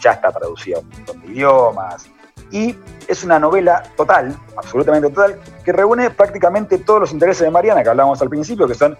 ya 0.00 0.12
está 0.12 0.32
traducido 0.32 0.78
a 0.78 0.80
un 0.80 0.88
montón 0.90 1.20
de 1.20 1.26
idiomas, 1.28 2.08
y 2.54 2.78
es 3.08 3.24
una 3.24 3.40
novela 3.40 3.82
total, 3.96 4.34
absolutamente 4.56 5.08
total, 5.08 5.40
que 5.64 5.72
reúne 5.72 6.08
prácticamente 6.10 6.78
todos 6.78 7.00
los 7.00 7.12
intereses 7.12 7.42
de 7.42 7.50
Mariana 7.50 7.82
que 7.82 7.88
hablábamos 7.88 8.22
al 8.22 8.30
principio, 8.30 8.68
que 8.68 8.74
son 8.74 8.96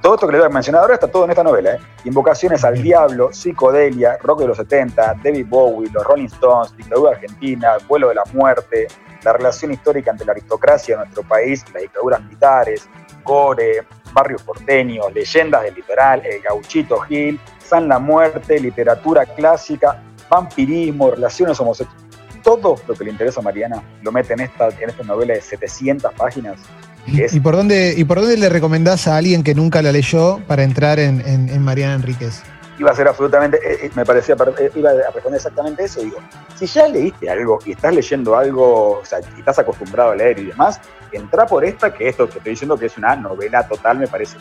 todo 0.00 0.14
esto 0.14 0.26
que 0.28 0.34
le 0.34 0.38
voy 0.38 0.46
a 0.46 0.50
mencionar 0.50 0.82
ahora 0.82 0.94
está 0.94 1.08
todo 1.08 1.24
en 1.24 1.30
esta 1.30 1.42
novela. 1.42 1.74
¿eh? 1.74 1.78
Invocaciones 2.04 2.62
al 2.62 2.80
diablo, 2.80 3.32
psicodelia, 3.32 4.16
rock 4.22 4.40
de 4.40 4.46
los 4.46 4.58
70, 4.58 5.16
David 5.24 5.46
Bowie, 5.48 5.90
los 5.92 6.04
Rolling 6.04 6.26
Stones, 6.26 6.76
dictadura 6.76 7.12
argentina, 7.12 7.78
vuelo 7.88 8.10
de 8.10 8.14
la 8.14 8.24
muerte, 8.32 8.86
la 9.24 9.32
relación 9.32 9.72
histórica 9.72 10.12
entre 10.12 10.26
la 10.26 10.32
aristocracia 10.32 10.94
de 10.94 11.04
nuestro 11.04 11.24
país 11.24 11.64
las 11.72 11.82
dictaduras 11.82 12.22
militares, 12.22 12.88
gore, 13.24 13.84
barrios 14.12 14.42
porteños, 14.42 15.12
leyendas 15.12 15.64
del 15.64 15.74
litoral, 15.74 16.24
el 16.24 16.40
gauchito 16.42 17.00
Gil, 17.00 17.40
San 17.58 17.88
la 17.88 17.98
Muerte, 17.98 18.60
literatura 18.60 19.26
clásica, 19.26 20.00
vampirismo, 20.28 21.10
relaciones 21.10 21.58
homosexuales. 21.58 22.03
Todo 22.44 22.76
lo 22.86 22.94
que 22.94 23.02
le 23.02 23.10
interesa 23.10 23.40
a 23.40 23.42
Mariana 23.42 23.82
lo 24.02 24.12
mete 24.12 24.34
en 24.34 24.40
esta, 24.40 24.68
en 24.68 24.90
esta 24.90 25.02
novela 25.02 25.34
de 25.34 25.40
700 25.40 26.12
páginas 26.14 26.60
¿Y, 27.06 27.40
por 27.40 27.56
dónde, 27.56 27.94
¿Y 27.96 28.04
por 28.04 28.20
dónde 28.20 28.36
le 28.36 28.48
recomendás 28.48 29.06
a 29.08 29.16
alguien 29.16 29.42
que 29.42 29.54
nunca 29.54 29.82
la 29.82 29.92
leyó 29.92 30.40
para 30.46 30.62
entrar 30.62 30.98
en, 30.98 31.62
Mariana 31.62 31.94
Enríquez? 31.94 32.42
Iba 32.78 32.90
a 32.90 32.94
ser 32.94 33.06
absolutamente, 33.06 33.56
eh, 33.58 33.86
eh, 33.86 33.90
me 33.94 34.04
parecía, 34.04 34.34
eh, 34.58 34.70
iba 34.74 34.90
a 34.90 35.10
responder 35.12 35.36
exactamente 35.36 35.84
eso. 35.84 36.00
Digo, 36.00 36.18
si 36.56 36.66
ya 36.66 36.88
leíste 36.88 37.30
algo 37.30 37.60
y 37.64 37.72
estás 37.72 37.94
leyendo 37.94 38.36
algo, 38.36 38.98
o 38.98 39.04
sea, 39.04 39.20
y 39.36 39.38
estás 39.38 39.60
acostumbrado 39.60 40.10
a 40.10 40.16
leer 40.16 40.38
y 40.40 40.46
demás, 40.46 40.80
entra 41.12 41.46
por 41.46 41.64
esta, 41.64 41.94
que 41.94 42.08
esto 42.08 42.28
que 42.28 42.38
estoy 42.38 42.50
diciendo 42.50 42.76
que 42.76 42.86
es 42.86 42.96
una 42.96 43.14
novela 43.14 43.66
total, 43.68 43.98
me 43.98 44.08
parece 44.08 44.38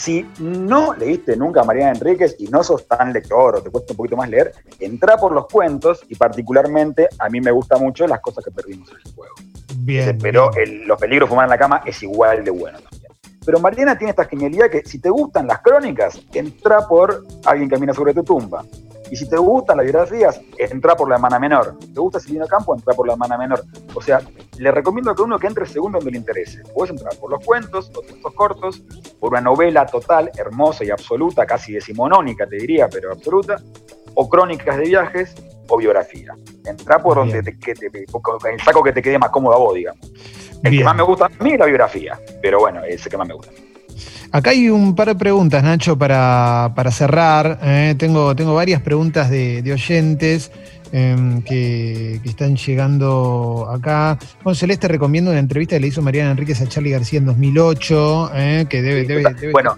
si 0.00 0.26
no 0.38 0.94
leíste 0.94 1.36
nunca 1.36 1.60
a 1.60 1.64
Mariana 1.64 1.92
Enríquez 1.92 2.36
y 2.38 2.46
no 2.46 2.64
sos 2.64 2.88
tan 2.88 3.12
lector 3.12 3.56
o 3.56 3.62
te 3.62 3.70
cuesta 3.70 3.92
un 3.92 3.98
poquito 3.98 4.16
más 4.16 4.30
leer, 4.30 4.52
entra 4.78 5.18
por 5.18 5.32
los 5.32 5.46
cuentos 5.46 6.00
y 6.08 6.14
particularmente 6.14 7.06
a 7.18 7.28
mí 7.28 7.42
me 7.42 7.50
gusta 7.50 7.76
mucho 7.76 8.06
las 8.06 8.20
cosas 8.20 8.42
que 8.42 8.50
perdimos 8.50 8.88
en 8.90 8.96
el 9.04 9.14
juego. 9.14 9.34
Bien. 9.76 10.18
Pero 10.22 10.50
los 10.86 10.98
peligros 10.98 11.28
fumar 11.28 11.44
en 11.44 11.50
la 11.50 11.58
cama 11.58 11.82
es 11.84 12.02
igual 12.02 12.42
de 12.44 12.50
bueno 12.50 12.78
también. 12.78 13.12
Pero 13.44 13.60
Mariana 13.60 13.98
tiene 13.98 14.10
esta 14.10 14.24
genialidad 14.24 14.70
que 14.70 14.82
si 14.86 14.98
te 15.00 15.10
gustan 15.10 15.46
las 15.46 15.60
crónicas, 15.60 16.18
entra 16.32 16.88
por 16.88 17.26
Alguien 17.44 17.68
camina 17.68 17.92
sobre 17.92 18.14
tu 18.14 18.22
tumba. 18.22 18.64
Y 19.10 19.16
si 19.16 19.28
te 19.28 19.36
gustan 19.36 19.78
las 19.78 19.84
biografías, 19.84 20.40
entra 20.56 20.96
por 20.96 21.08
la 21.08 21.16
hermana 21.16 21.38
menor. 21.38 21.76
Si 21.80 21.92
te 21.92 22.00
gusta 22.00 22.20
Silvino 22.20 22.46
Campo, 22.46 22.74
entra 22.74 22.94
por 22.94 23.06
la 23.06 23.14
hermana 23.14 23.36
menor. 23.36 23.64
O 23.94 24.00
sea, 24.00 24.20
le 24.58 24.70
recomiendo 24.70 25.10
a 25.10 25.14
cada 25.14 25.24
uno 25.24 25.38
que 25.38 25.48
entre 25.48 25.66
segundo 25.66 25.98
donde 25.98 26.12
le 26.12 26.18
interese. 26.18 26.62
Puedes 26.74 26.90
entrar 26.92 27.14
por 27.16 27.30
los 27.30 27.44
cuentos, 27.44 27.90
los 27.94 28.06
textos 28.06 28.32
cortos, 28.34 28.82
por 29.18 29.32
una 29.32 29.40
novela 29.40 29.86
total, 29.86 30.30
hermosa 30.36 30.84
y 30.84 30.90
absoluta, 30.90 31.44
casi 31.44 31.72
decimonónica 31.72 32.46
te 32.46 32.56
diría, 32.56 32.88
pero 32.88 33.12
absoluta, 33.12 33.56
o 34.14 34.28
crónicas 34.28 34.76
de 34.76 34.84
viajes, 34.84 35.34
o 35.68 35.76
biografía. 35.78 36.34
Entra 36.64 37.02
por 37.02 37.16
donde 37.16 37.42
te, 37.42 37.58
que 37.58 37.72
el 37.72 38.60
saco 38.62 38.82
que 38.82 38.92
te 38.92 39.02
quede 39.02 39.18
más 39.18 39.30
cómodo 39.30 39.54
a 39.54 39.58
vos, 39.58 39.74
digamos. 39.74 40.12
El 40.62 40.76
que 40.76 40.84
más 40.84 40.94
me 40.94 41.02
gusta 41.02 41.26
a 41.26 41.42
mí 41.42 41.52
es 41.52 41.58
la 41.58 41.66
biografía, 41.66 42.20
pero 42.42 42.60
bueno, 42.60 42.84
es 42.84 43.04
el 43.04 43.10
que 43.10 43.16
más 43.16 43.26
me 43.26 43.34
gusta. 43.34 43.52
Acá 44.32 44.50
hay 44.50 44.70
un 44.70 44.94
par 44.94 45.08
de 45.08 45.14
preguntas, 45.16 45.62
Nacho, 45.64 45.98
para, 45.98 46.72
cerrar. 46.92 47.58
¿eh? 47.62 47.94
tengo, 47.98 48.36
tengo 48.36 48.54
varias 48.54 48.80
preguntas 48.80 49.28
de, 49.28 49.68
oyentes 49.72 50.52
em, 50.92 51.42
que, 51.42 52.20
están 52.24 52.56
llegando 52.56 53.68
acá. 53.68 54.18
Bueno, 54.44 54.54
Celeste 54.54 54.86
recomiendo 54.86 55.30
una 55.32 55.40
entrevista 55.40 55.76
que 55.76 55.80
le 55.80 55.88
hizo 55.88 56.00
Mariana 56.00 56.30
Enríquez 56.30 56.60
a 56.60 56.66
Charlie 56.66 56.92
García 56.92 57.18
en 57.18 57.26
2008, 57.26 58.30
¿eh? 58.34 58.66
que 58.68 58.82
debe, 58.82 59.04
debe, 59.04 59.50
Bueno, 59.50 59.76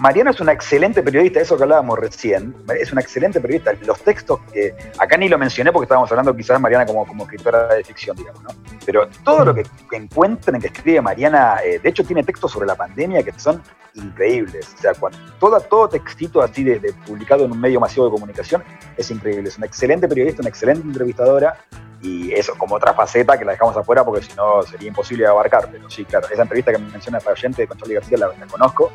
Mariana 0.00 0.30
es 0.30 0.40
una 0.40 0.52
excelente 0.52 1.02
periodista, 1.02 1.40
eso 1.40 1.56
que 1.56 1.62
hablábamos 1.62 1.98
recién, 1.98 2.54
es 2.78 2.92
una 2.92 3.00
excelente 3.00 3.40
periodista. 3.40 3.72
Los 3.86 4.00
textos 4.00 4.40
que, 4.52 4.74
acá 4.98 5.16
ni 5.16 5.28
lo 5.28 5.38
mencioné 5.38 5.72
porque 5.72 5.84
estábamos 5.84 6.10
hablando 6.10 6.36
quizás 6.36 6.56
de 6.56 6.62
Mariana 6.62 6.84
como, 6.86 7.06
como 7.06 7.24
escritora 7.24 7.74
de 7.74 7.84
ficción, 7.84 8.16
digamos, 8.16 8.42
¿no? 8.42 8.50
Pero 8.84 9.08
todo 9.24 9.44
lo 9.44 9.54
que, 9.54 9.64
encuentren 9.92 10.60
que 10.60 10.68
escribe 10.68 11.00
Mariana, 11.00 11.58
eh, 11.64 11.78
de 11.78 11.88
hecho 11.88 12.04
tiene 12.04 12.22
textos 12.22 12.52
sobre 12.52 12.66
la 12.66 12.74
pandemia 12.74 13.22
que 13.22 13.32
son 13.38 13.62
increíbles. 13.94 14.74
O 14.76 14.80
sea, 14.80 14.92
cuando, 14.94 15.18
todo, 15.38 15.60
todo 15.60 15.88
textito 15.88 16.42
así 16.42 16.64
de, 16.64 16.92
publicado 17.06 17.44
en 17.44 17.52
un 17.52 17.60
medio 17.60 17.80
masivo 17.80 18.06
de 18.06 18.12
comunicación 18.12 18.62
es 18.96 19.10
increíble. 19.10 19.48
Es 19.48 19.58
una 19.58 19.66
excelente 19.66 20.08
periodista, 20.08 20.40
una 20.40 20.48
excelente 20.48 20.86
entrevistadora 20.86 21.58
y 22.00 22.32
eso 22.32 22.54
como 22.58 22.74
otra 22.74 22.94
faceta 22.94 23.38
que 23.38 23.44
la 23.44 23.52
dejamos 23.52 23.76
afuera 23.76 24.04
porque 24.04 24.24
si 24.24 24.34
no 24.34 24.62
sería 24.62 24.88
imposible 24.88 25.26
abarcar. 25.26 25.68
Pero 25.70 25.88
sí, 25.90 26.04
claro, 26.04 26.26
esa 26.30 26.42
entrevista 26.42 26.72
que 26.72 26.78
me 26.78 26.90
menciona 26.90 27.18
esta 27.18 27.30
oyente 27.30 27.66
con 27.66 27.78
Charlie 27.78 27.94
García 27.94 28.18
la, 28.18 28.28
la 28.28 28.46
conozco 28.46 28.90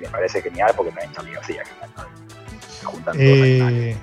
me 0.00 0.08
parece 0.08 0.42
genial 0.42 0.72
porque 0.76 0.92
también 0.92 1.12
Charlie 1.12 1.32
García, 1.32 1.62
eh, 3.14 3.96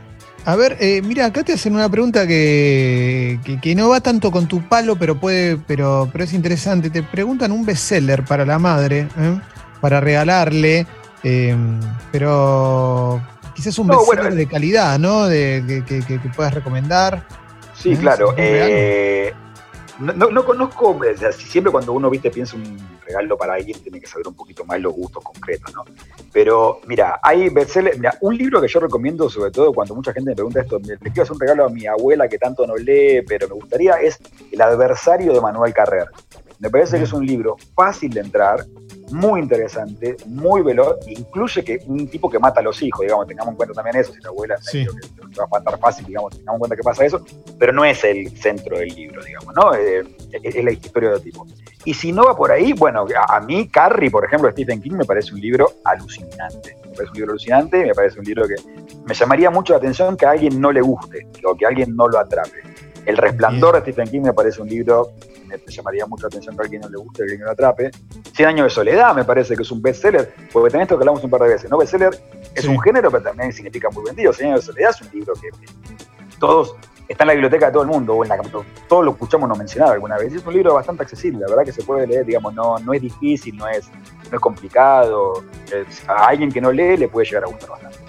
a 0.48 0.56
ver, 0.56 0.78
eh, 0.80 1.02
mira, 1.02 1.26
acá 1.26 1.44
te 1.44 1.52
hacen 1.52 1.76
una 1.76 1.90
pregunta 1.90 2.26
que, 2.26 3.38
que, 3.62 3.76
no 3.76 3.90
va 3.90 4.00
tanto 4.00 4.32
con 4.32 4.48
tu 4.48 4.66
palo, 4.66 4.96
pero 4.96 5.20
puede, 5.20 5.58
pero, 5.58 6.08
pero 6.10 6.24
es 6.24 6.32
interesante. 6.32 6.90
Te 6.90 7.04
preguntan 7.04 7.52
un 7.52 7.66
bestseller 7.66 8.24
para 8.24 8.46
la 8.46 8.58
madre, 8.58 9.10
¿eh? 9.20 9.42
para 9.82 10.00
regalarle, 10.00 10.88
pero 12.14 13.22
quizás 13.56 13.78
un 13.78 13.88
bestseller 13.88 14.36
de 14.36 14.48
calidad, 14.48 14.98
¿no? 14.98 15.28
De, 15.28 15.84
que, 15.86 16.20
puedas 16.34 16.54
recomendar. 16.54 17.28
Sí, 17.74 17.98
claro. 17.98 18.34
No, 20.00 20.14
no, 20.14 20.46
conozco, 20.46 21.00
siempre 21.32 21.72
cuando 21.72 21.94
uno 21.94 22.10
viste 22.10 22.30
piensa 22.30 22.56
un 22.56 22.78
regalo 23.04 23.36
para 23.36 23.56
alguien, 23.56 23.82
tiene 23.82 24.00
que 24.00 24.06
saber 24.06 24.28
un 24.28 24.36
poquito 24.36 24.64
más 24.64 24.80
los 24.80 24.94
gustos 24.94 25.24
concretos, 25.24 25.74
¿no? 25.74 25.84
Pero 26.32 26.82
mira, 26.86 27.20
hay 27.24 27.50
mira, 27.50 28.14
un 28.22 28.38
libro 28.38 28.62
que 28.62 28.68
yo 28.68 28.80
recomiendo, 28.80 29.28
sobre 29.30 29.50
todo 29.50 29.74
cuando 29.74 29.96
mucha 29.96 30.14
gente 30.14 30.32
me 30.32 30.36
pregunta 30.36 30.62
esto, 30.62 30.80
le 30.80 30.98
quiero 30.98 31.24
hacer 31.24 31.34
un 31.34 31.40
regalo 31.40 31.66
a 31.66 31.70
mi 31.70 31.88
abuela 31.88 32.28
que 32.28 32.38
tanto 32.38 32.68
no 32.68 32.76
lee, 32.76 33.24
pero 33.28 33.48
me 33.48 33.56
gustaría, 33.56 33.96
es 33.96 34.20
El 34.52 34.62
adversario 34.62 35.34
de 35.34 35.42
Manuel 35.42 35.74
Carrer. 35.74 36.08
Me 36.60 36.70
parece 36.70 36.98
que 36.98 37.04
es 37.04 37.14
un 37.14 37.26
libro 37.26 37.56
fácil 37.76 38.12
de 38.12 38.22
entrar, 38.22 38.66
muy 39.12 39.42
interesante, 39.42 40.18
muy 40.26 40.62
veloz, 40.62 40.98
incluye 41.08 41.64
que 41.64 41.80
un 41.88 42.08
tipo 42.08 42.30
que 42.30 42.40
mata 42.40 42.60
a 42.60 42.64
los 42.64 42.82
hijos, 42.82 43.02
digamos, 43.02 43.28
tengamos 43.28 43.52
en 43.52 43.58
cuenta 43.58 43.74
también 43.74 43.98
eso, 43.98 44.14
si 44.14 44.22
la 44.22 44.30
abuela 44.30 44.58
sí. 44.62 44.86
que 44.86 45.40
va 45.40 45.46
a 45.46 45.60
matar 45.60 45.80
fácil, 45.80 46.06
digamos, 46.06 46.38
tengamos 46.38 46.56
en 46.56 46.60
cuenta 46.60 46.76
que 46.76 46.84
pasa 46.84 47.06
eso, 47.06 47.24
pero 47.58 47.72
no 47.72 47.86
es 47.86 48.04
el 48.04 48.30
centro 48.38 48.78
del 48.78 48.90
libro, 48.90 49.24
digamos, 49.24 49.56
¿no? 49.56 49.74
Eh, 49.76 50.04
es 50.32 50.64
la 50.64 50.72
historia 50.72 51.12
de 51.12 51.20
tipo. 51.20 51.46
Y 51.86 51.94
si 51.94 52.12
no 52.12 52.26
va 52.26 52.36
por 52.36 52.52
ahí, 52.52 52.74
bueno, 52.74 53.06
a, 53.30 53.40
mí 53.40 53.70
Carrie, 53.70 54.12
por 54.12 54.26
ejemplo, 54.26 54.52
Stephen 54.52 54.82
King, 54.82 54.94
me 54.94 55.06
parece 55.06 55.34
un 55.34 55.40
libro 55.40 55.72
alucinante. 55.86 56.76
Me 56.84 56.90
parece 56.90 57.12
un 57.12 57.14
libro 57.14 57.32
alucinante, 57.32 57.86
me 57.86 57.94
parece 57.94 58.20
un 58.20 58.26
libro 58.26 58.46
que 58.46 58.56
me 59.06 59.14
llamaría 59.14 59.50
mucho 59.50 59.72
la 59.72 59.78
atención 59.78 60.18
que 60.18 60.26
a 60.26 60.32
alguien 60.32 60.60
no 60.60 60.72
le 60.72 60.82
guste, 60.82 61.28
o 61.46 61.56
que 61.56 61.66
a 61.66 61.70
alguien 61.70 61.96
no 61.96 62.10
lo 62.10 62.20
atrape. 62.20 62.62
El 63.08 63.16
Resplandor 63.16 63.76
de 63.76 63.82
Stephen 63.82 64.10
King 64.10 64.22
me 64.22 64.34
parece 64.34 64.62
un 64.62 64.68
libro 64.68 65.14
me 65.48 65.58
llamaría 65.66 66.06
mucho 66.06 66.24
la 66.24 66.28
atención 66.28 66.56
que 66.58 66.62
a 66.62 66.64
alguien 66.64 66.82
no 66.82 66.90
le 66.90 66.98
guste, 66.98 67.18
que 67.18 67.24
alguien 67.24 67.40
no 67.40 67.46
lo 67.46 67.52
atrape. 67.54 67.90
Cien 68.36 68.50
años 68.50 68.66
de 68.66 68.70
soledad 68.70 69.16
me 69.16 69.24
parece 69.24 69.56
que 69.56 69.64
es 69.64 69.72
un 69.72 69.82
bestseller, 69.82 70.34
porque 70.52 70.70
también 70.70 70.82
esto 70.84 70.98
que 70.98 71.04
hablamos 71.04 71.24
un 71.24 71.30
par 71.30 71.42
de 71.42 71.48
veces, 71.48 71.72
¿no? 71.72 71.78
Bestseller 71.78 72.20
es 72.54 72.66
un 72.66 72.78
género, 72.82 73.10
pero 73.10 73.24
también 73.24 73.54
significa 73.54 73.90
muy 73.92 74.04
vendido. 74.04 74.34
Cien 74.34 74.50
años 74.50 74.66
de 74.66 74.74
soledad 74.74 74.92
es 74.92 75.02
un 75.02 75.10
libro 75.14 75.34
que 75.36 75.50
todos 76.38 76.76
está 77.08 77.24
en 77.24 77.28
la 77.28 77.34
biblioteca 77.36 77.68
de 77.68 77.72
todo 77.72 77.84
el 77.84 77.88
mundo, 77.88 78.14
o 78.14 78.24
en 78.24 78.30
la 78.30 78.38
todos 78.90 79.06
lo 79.06 79.12
escuchamos 79.12 79.48
no 79.48 79.56
mencionar 79.56 79.94
alguna 79.94 80.18
vez. 80.18 80.34
Es 80.34 80.46
un 80.46 80.54
libro 80.54 80.74
bastante 80.74 81.04
accesible, 81.04 81.40
la 81.40 81.48
verdad 81.48 81.64
que 81.64 81.72
se 81.72 81.84
puede 81.84 82.06
leer, 82.06 82.26
digamos, 82.26 82.54
no, 82.54 82.78
no 82.80 82.94
es 82.94 83.02
difícil, 83.02 83.56
no 83.56 83.70
es, 83.70 83.88
no 84.30 84.36
es 84.36 84.42
complicado. 84.42 85.46
a 86.08 86.28
alguien 86.28 86.52
que 86.52 86.60
no 86.60 86.74
lee 86.74 86.98
le 86.98 87.08
puede 87.08 87.26
llegar 87.26 87.46
a 87.46 87.48
gustar 87.48 87.70
bastante. 87.70 88.00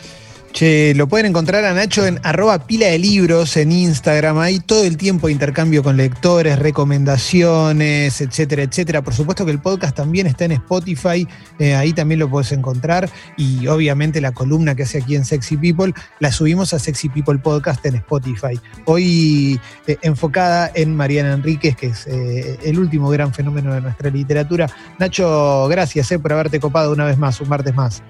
Che, 0.52 0.94
lo 0.94 1.06
pueden 1.06 1.26
encontrar 1.26 1.64
a 1.64 1.74
Nacho 1.74 2.06
en 2.06 2.18
arroba 2.22 2.66
pila 2.66 2.86
de 2.86 2.98
libros 2.98 3.56
en 3.56 3.70
Instagram. 3.70 4.38
Ahí 4.38 4.60
todo 4.60 4.82
el 4.84 4.96
tiempo 4.96 5.28
intercambio 5.28 5.82
con 5.82 5.96
lectores, 5.96 6.58
recomendaciones, 6.58 8.20
etcétera, 8.20 8.62
etcétera. 8.62 9.02
Por 9.02 9.14
supuesto 9.14 9.44
que 9.44 9.52
el 9.52 9.60
podcast 9.60 9.94
también 9.94 10.26
está 10.26 10.46
en 10.46 10.52
Spotify. 10.52 11.28
Eh, 11.58 11.74
ahí 11.74 11.92
también 11.92 12.18
lo 12.18 12.28
puedes 12.28 12.50
encontrar. 12.52 13.08
Y 13.36 13.66
obviamente 13.68 14.20
la 14.20 14.32
columna 14.32 14.74
que 14.74 14.84
hace 14.84 14.98
aquí 14.98 15.16
en 15.16 15.24
Sexy 15.24 15.56
People 15.56 15.92
la 16.18 16.32
subimos 16.32 16.72
a 16.74 16.78
Sexy 16.78 17.08
People 17.08 17.38
Podcast 17.38 17.84
en 17.86 17.96
Spotify. 17.96 18.58
Hoy 18.86 19.60
eh, 19.86 19.98
enfocada 20.02 20.72
en 20.74 20.96
Mariana 20.96 21.34
Enríquez, 21.34 21.76
que 21.76 21.88
es 21.88 22.06
eh, 22.06 22.58
el 22.64 22.78
último 22.78 23.10
gran 23.10 23.32
fenómeno 23.32 23.74
de 23.74 23.82
nuestra 23.82 24.10
literatura. 24.10 24.68
Nacho, 24.98 25.68
gracias 25.68 26.08
por 26.20 26.32
haberte 26.32 26.58
copado 26.58 26.92
una 26.92 27.04
vez 27.04 27.18
más, 27.18 27.40
un 27.40 27.48
martes 27.48 27.74
más. 27.74 28.02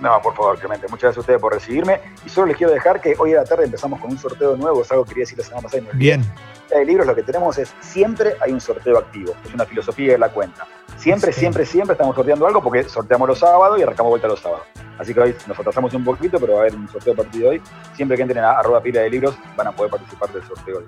No, 0.00 0.20
por 0.22 0.34
favor, 0.34 0.58
Clemente. 0.58 0.86
Muchas 0.88 1.02
gracias 1.02 1.18
a 1.18 1.20
ustedes 1.20 1.40
por 1.40 1.52
recibirme. 1.52 2.00
Y 2.24 2.28
solo 2.28 2.48
les 2.48 2.56
quiero 2.56 2.72
dejar 2.72 3.00
que 3.00 3.14
hoy 3.18 3.32
a 3.34 3.36
la 3.38 3.44
tarde 3.44 3.64
empezamos 3.64 4.00
con 4.00 4.10
un 4.10 4.18
sorteo 4.18 4.56
nuevo. 4.56 4.82
Es 4.82 4.90
algo 4.90 5.04
que 5.04 5.10
quería 5.10 5.22
decir 5.22 5.38
la 5.38 5.44
semana 5.44 5.62
pasada. 5.62 5.84
Bien. 5.94 6.24
De 6.70 6.84
libros 6.84 7.06
lo 7.06 7.14
que 7.14 7.22
tenemos 7.22 7.56
es 7.58 7.72
siempre 7.80 8.34
hay 8.40 8.52
un 8.52 8.60
sorteo 8.60 8.98
activo. 8.98 9.34
Es 9.44 9.54
una 9.54 9.64
filosofía 9.64 10.12
de 10.12 10.18
la 10.18 10.30
cuenta. 10.30 10.66
Siempre, 10.96 11.32
siempre, 11.32 11.64
siempre 11.66 11.92
estamos 11.92 12.16
sorteando 12.16 12.46
algo 12.46 12.62
porque 12.62 12.84
sorteamos 12.84 13.28
los 13.28 13.38
sábados 13.38 13.78
y 13.78 13.82
arrancamos 13.82 14.10
vuelta 14.10 14.26
los 14.26 14.40
sábados. 14.40 14.66
Así 14.98 15.12
que 15.12 15.20
hoy 15.20 15.36
nos 15.46 15.58
atrasamos 15.58 15.92
un 15.94 16.04
poquito, 16.04 16.38
pero 16.38 16.54
va 16.54 16.58
a 16.60 16.62
haber 16.62 16.74
un 16.74 16.88
sorteo 16.88 17.12
a 17.12 17.16
partir 17.16 17.42
de 17.42 17.48
hoy. 17.48 17.62
Siempre 17.94 18.16
que 18.16 18.22
entren 18.22 18.44
a 18.44 18.52
arroba 18.52 18.80
pila 18.80 19.00
de 19.00 19.10
libros 19.10 19.36
van 19.56 19.68
a 19.68 19.72
poder 19.72 19.90
participar 19.90 20.32
del 20.32 20.42
sorteo. 20.44 20.82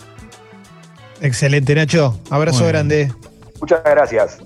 Excelente, 1.20 1.74
Nacho. 1.74 2.18
Abrazo 2.30 2.66
grande. 2.66 3.12
Muchas 3.60 3.82
gracias. 3.84 4.38